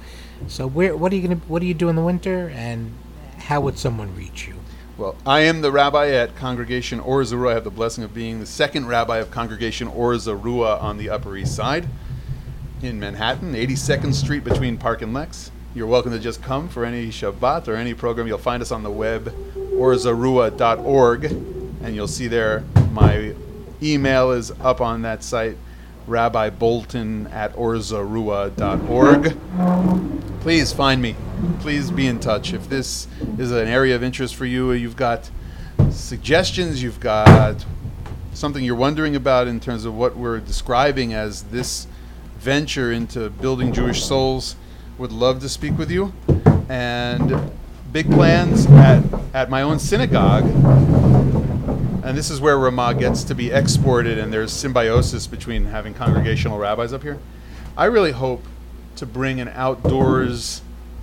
So, 0.48 0.67
where 0.67 0.95
what 0.95 1.12
are 1.12 1.15
you 1.15 1.22
gonna 1.22 1.41
what 1.48 1.60
do 1.62 1.67
you 1.67 1.74
do 1.74 1.89
in 1.89 1.95
the 1.95 2.04
winter, 2.04 2.50
and 2.54 2.93
how 3.38 3.62
would 3.62 3.78
someone 3.80 4.15
reach 4.15 4.48
you? 4.48 4.56
Well, 4.98 5.15
I 5.26 5.41
am 5.41 5.62
the 5.62 5.72
rabbi 5.72 6.10
at 6.10 6.36
Congregation 6.36 7.00
Or 7.00 7.22
Zarua. 7.22 7.52
I 7.52 7.54
have 7.54 7.63
the 7.63 7.69
blessing 7.69 8.04
of 8.04 8.13
being 8.13 8.41
the 8.41 8.45
second 8.45 8.88
rabbi 8.88 9.19
of 9.19 9.32
Congregation 9.32 9.88
Or 9.88 10.13
Zarua 10.15 10.82
on 10.82 10.98
the 10.98 11.10
Upper 11.10 11.38
East 11.38 11.56
Side. 11.56 11.88
in 12.82 13.00
Manhattan, 13.00 13.54
82nd 13.54 14.13
Street 14.13 14.43
between 14.43 14.78
Park 14.78 15.02
and 15.02 15.13
Lex. 15.13 15.52
You're 15.76 15.86
welcome 15.86 16.12
to 16.14 16.20
just 16.20 16.42
come 16.42 16.68
for 16.68 16.84
any 16.84 17.10
Shabbat 17.10 17.68
or 17.68 17.76
any 17.76 17.94
program. 17.94 18.26
You'll 18.26 18.40
find 18.40 18.60
us 18.60 18.72
on 18.72 18.82
the 18.82 18.90
web, 18.90 19.32
orzarua.org, 19.56 21.26
and 21.26 21.96
you'll 21.96 22.08
see 22.08 22.28
there 22.28 22.64
my 22.92 23.36
email 23.84 24.32
is 24.32 24.52
up 24.62 24.82
on 24.82 25.04
that 25.04 25.24
site, 25.24 25.58
Rabbi 26.08 26.50
Bolton 26.50 27.28
at 27.28 27.54
orzarua.org. 27.54 29.38
Please 30.42 30.74
find 30.74 31.04
me. 31.04 31.16
Please 31.60 31.92
be 31.92 32.08
in 32.08 32.20
touch. 32.20 32.52
If 32.52 32.68
this 32.68 33.08
is 33.38 33.52
an 33.52 33.68
area 33.68 33.96
of 33.96 34.02
interest 34.02 34.36
for 34.36 34.46
you, 34.46 34.72
you've 34.72 34.98
got 34.98 35.30
suggestions, 35.92 36.82
you've 36.82 37.00
got 37.00 37.64
something 38.34 38.64
you're 38.64 38.74
wondering 38.76 39.16
about 39.16 39.48
in 39.48 39.60
terms 39.60 39.86
of 39.86 39.94
what 39.94 40.18
we're 40.18 40.40
describing 40.40 41.14
as 41.14 41.44
this 41.44 41.86
venture 42.40 42.92
into 42.92 43.30
building 43.30 43.72
Jewish 43.72 44.04
souls, 44.04 44.56
would 45.00 45.12
love 45.14 45.40
to 45.40 45.50
speak 45.50 45.78
with 45.78 45.90
you. 45.90 46.14
And 46.68 47.52
big 47.92 48.12
plans 48.12 48.68
at, 48.68 49.04
at 49.34 49.50
my 49.50 49.62
own 49.62 49.80
synagogue. 49.80 50.44
And 52.04 52.18
this 52.18 52.30
is 52.30 52.42
where 52.42 52.58
Ramah 52.60 52.96
gets 52.96 53.24
to 53.26 53.36
be 53.36 53.50
exported, 53.50 54.18
and 54.18 54.32
there's 54.32 54.52
symbiosis 54.52 55.26
between 55.26 55.66
having 55.66 55.94
congregational 55.94 56.58
rabbis 56.58 56.92
up 56.92 57.02
here. 57.02 57.18
I 57.78 57.86
really 57.86 58.12
hope 58.12 58.44
to 58.98 59.06
bring 59.06 59.40
an 59.40 59.48
outdoors 59.50 60.62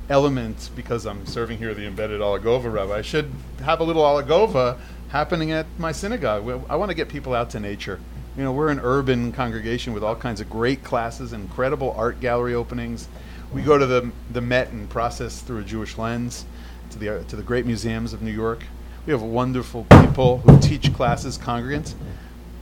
element 0.09 0.71
because 0.77 1.07
I'm 1.07 1.25
serving 1.27 1.59
here 1.59 1.75
the 1.75 1.87
embedded 1.87 2.21
Alagova 2.21 2.73
rabbi. 2.73 2.99
I 2.99 3.03
should 3.03 3.31
have 3.63 3.81
a 3.81 3.85
little 3.85 4.03
Alagova 4.03 4.79
happening 5.09 5.53
at 5.53 5.67
my 5.79 5.93
synagogue. 5.93 6.47
I 6.69 6.77
want 6.77 6.91
to 6.91 6.95
get 6.95 7.09
people 7.09 7.35
out 7.35 7.51
to 7.51 7.61
nature. 7.61 7.99
You 8.37 8.45
know, 8.45 8.53
we're 8.53 8.69
an 8.69 8.81
urban 8.81 9.33
congregation 9.33 9.95
with 9.95 10.05
all 10.05 10.15
kinds 10.15 10.43
of 10.43 10.51
great 10.51 10.85
classes, 10.85 11.33
incredible 11.33 11.95
art 11.97 12.21
gallery 12.21 12.55
openings. 12.55 13.09
We 13.53 13.63
go 13.63 13.79
to 13.79 13.87
the 13.87 14.11
the 14.33 14.41
Met 14.41 14.71
and 14.71 14.89
process 14.89 15.41
through 15.41 15.61
a 15.61 15.65
Jewish 15.65 15.99
lens 15.99 16.45
to 16.91 16.99
the 16.99 17.25
to 17.29 17.37
the 17.37 17.43
great 17.43 17.67
museums 17.67 18.13
of 18.13 18.23
New 18.23 18.33
York. 18.33 18.65
We 19.07 19.13
have 19.13 19.23
wonderful 19.23 19.85
people 19.85 20.39
who 20.39 20.59
teach 20.59 20.93
classes, 20.93 21.39
congregants. 21.39 21.95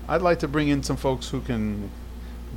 I'd 0.08 0.20
like 0.20 0.40
to 0.40 0.48
bring 0.48 0.68
in 0.68 0.82
some 0.82 0.96
folks 0.96 1.28
who 1.28 1.40
can 1.40 1.90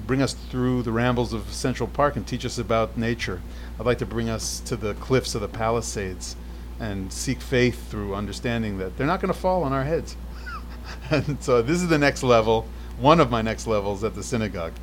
bring 0.06 0.22
us 0.22 0.34
through 0.34 0.84
the 0.84 0.92
rambles 0.92 1.34
of 1.34 1.52
Central 1.54 1.88
Park 1.88 2.18
and 2.18 2.28
teach 2.28 2.46
us 2.46 2.58
about 2.58 2.98
nature. 2.98 3.42
I'd 3.80 3.86
like 3.86 3.98
to 4.00 4.06
bring 4.06 4.30
us 4.30 4.60
to 4.62 4.76
the 4.76 4.94
cliffs 4.96 5.34
of 5.36 5.42
the 5.42 5.48
Palisades 5.48 6.36
and 6.80 7.12
seek 7.12 7.42
faith 7.42 7.90
through 7.90 8.13
understanding 8.13 8.78
that 8.80 8.98
they're 8.98 9.08
not 9.08 9.22
going 9.22 9.34
to 9.34 9.40
fall 9.40 9.63
on 9.63 9.74
our 9.74 9.84
heads. 9.84 10.16
and 11.10 11.42
so 11.42 11.62
this 11.62 11.82
is 11.82 11.88
the 11.88 11.98
next 11.98 12.24
level, 12.24 12.68
one 13.00 13.20
of 13.20 13.32
my 13.32 13.42
next 13.42 13.68
levels 13.68 14.04
at 14.04 14.16
the 14.16 14.24
synagogue. 14.24 14.74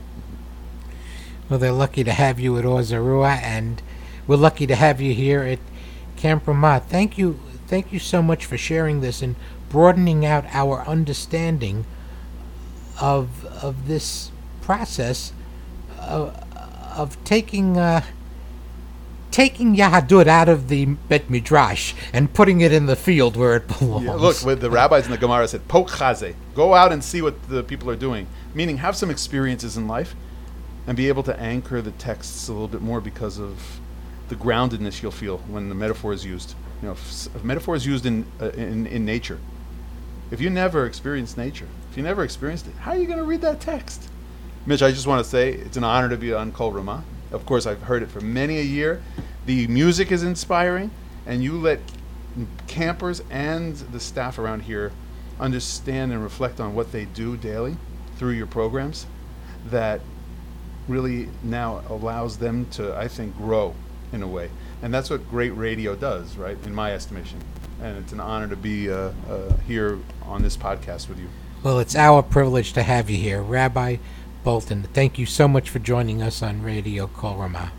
Well, 1.49 1.59
they're 1.59 1.73
lucky 1.73 2.05
to 2.05 2.13
have 2.13 2.41
you 2.41 2.57
at 2.59 2.65
Or 2.65 2.81
Zarua, 2.81 3.41
and 3.43 3.83
we're 4.27 4.37
lucky 4.37 4.67
to 4.67 4.75
have 4.75 5.01
you 5.01 5.15
here 5.15 5.43
at 5.43 5.59
Camp 6.17 6.47
Ramah. 6.47 6.83
Thank 6.89 7.19
you, 7.19 7.39
thank 7.67 7.93
you 7.93 7.99
so 7.99 8.23
much 8.23 8.47
for 8.47 8.57
sharing 8.57 9.01
this 9.01 9.21
and 9.21 9.37
broadening 9.69 10.25
out 10.25 10.45
our 10.53 10.87
understanding 10.87 11.85
of 13.01 13.45
of 13.47 13.89
this 13.89 14.31
process 14.61 15.33
of, 16.01 16.35
of 16.97 17.23
taking 17.25 17.77
uh, 17.77 18.03
taking 19.31 19.75
Yahadut 19.75 20.29
out 20.29 20.49
of 20.49 20.69
the 20.69 20.85
Bet 20.85 21.29
Midrash 21.29 21.93
and 22.13 22.33
putting 22.33 22.61
it 22.61 22.73
in 22.73 22.87
the 22.87 22.95
field 22.95 23.37
where 23.37 23.57
it 23.57 23.67
belongs. 23.79 24.05
Yeah, 24.05 24.15
look, 24.15 24.37
what 24.39 24.61
the 24.61 24.71
rabbis 24.71 25.07
in 25.07 25.11
the 25.11 25.19
Gemara 25.19 25.49
said, 25.49 25.67
"Pok 25.69 25.91
chaze." 25.91 26.35
Go 26.55 26.75
out 26.75 26.93
and 26.93 27.03
see 27.03 27.21
what 27.21 27.49
the 27.49 27.63
people 27.63 27.91
are 27.91 27.97
doing. 27.97 28.29
Meaning, 28.55 28.79
have 28.79 28.97
some 28.97 29.11
experiences 29.11 29.77
in 29.77 29.89
life, 29.89 30.15
and 30.87 30.97
be 30.97 31.09
able 31.09 31.23
to 31.23 31.39
anchor 31.41 31.81
the 31.81 31.93
texts 31.93 32.49
a 32.49 32.53
little 32.53 32.69
bit 32.69 32.83
more 32.83 33.01
because 33.01 33.39
of 33.39 33.81
the 34.29 34.37
groundedness 34.37 35.03
you'll 35.03 35.11
feel 35.11 35.39
when 35.39 35.69
the 35.69 35.75
metaphor 35.75 36.13
is 36.13 36.25
used. 36.25 36.55
You 36.83 36.89
know, 36.89 36.93
if, 36.93 37.27
if 37.35 37.45
metaphor 37.45 37.75
is 37.75 37.87
used 37.87 38.07
in, 38.07 38.27
uh, 38.41 38.51
in 38.51 38.87
in 38.87 39.05
nature. 39.05 39.39
If 40.31 40.41
you 40.41 40.51
never 40.51 40.87
experienced 40.87 41.37
nature, 41.37 41.69
if 41.91 41.97
you 41.97 42.03
never 42.03 42.25
experienced 42.25 42.67
it, 42.67 42.75
how 42.77 42.93
are 42.93 42.97
you 42.97 43.07
going 43.07 43.19
to 43.19 43.25
read 43.25 43.43
that 43.43 43.61
text? 43.61 44.09
Mitch, 44.67 44.83
I 44.83 44.91
just 44.91 45.07
want 45.07 45.23
to 45.23 45.29
say 45.29 45.53
it's 45.53 45.77
an 45.77 45.85
honor 45.85 46.09
to 46.09 46.17
be 46.17 46.33
on 46.33 46.51
Kol 46.51 46.73
Ramah. 46.73 47.05
Of 47.31 47.45
course, 47.45 47.67
I've 47.67 47.83
heard 47.83 48.03
it 48.03 48.11
for 48.11 48.21
many 48.21 48.59
a 48.59 48.63
year. 48.63 49.03
The 49.47 49.67
music 49.67 50.11
is 50.11 50.23
inspiring, 50.23 50.91
and 51.27 51.43
you 51.45 51.59
let 51.59 51.81
campers 52.67 53.23
and 53.31 53.77
the 53.77 54.01
staff 54.01 54.39
around 54.39 54.61
here 54.61 54.93
understand 55.39 56.13
and 56.13 56.23
reflect 56.23 56.61
on 56.61 56.75
what 56.75 56.93
they 56.93 57.05
do 57.05 57.37
daily 57.37 57.77
through 58.17 58.33
your 58.33 58.47
programs 58.47 59.07
that 59.67 60.01
really 60.89 61.29
now 61.43 61.83
allows 61.89 62.39
them 62.39 62.67
to, 62.73 62.97
I 62.97 63.09
think, 63.09 63.37
grow 63.37 63.75
in 64.13 64.23
a 64.23 64.29
way. 64.29 64.51
And 64.83 64.93
that's 64.93 65.11
what 65.11 65.29
great 65.31 65.51
radio 65.51 65.95
does, 65.95 66.37
right, 66.37 66.59
in 66.65 66.75
my 66.75 66.93
estimation. 66.93 67.41
And 67.83 67.99
it's 67.99 68.13
an 68.13 68.21
honor 68.21 68.49
to 68.49 68.57
be 68.57 68.91
uh, 68.91 69.13
uh, 69.29 69.57
here 69.67 69.99
on 70.23 70.43
this 70.43 70.57
podcast 70.57 71.09
with 71.09 71.19
you. 71.19 71.29
Well, 71.63 71.79
it's 71.79 71.97
our 71.97 72.23
privilege 72.23 72.73
to 72.75 72.83
have 72.83 73.09
you 73.09 73.17
here, 73.17 73.41
Rabbi 73.43 73.97
Bolton. 74.45 74.83
Thank 74.83 75.19
you 75.19 75.27
so 75.27 75.49
much 75.49 75.71
for 75.71 75.79
joining 75.79 76.23
us 76.23 76.43
on 76.43 76.63
Radio 76.63 77.07
Kol 77.07 77.37
Ramah. 77.37 77.73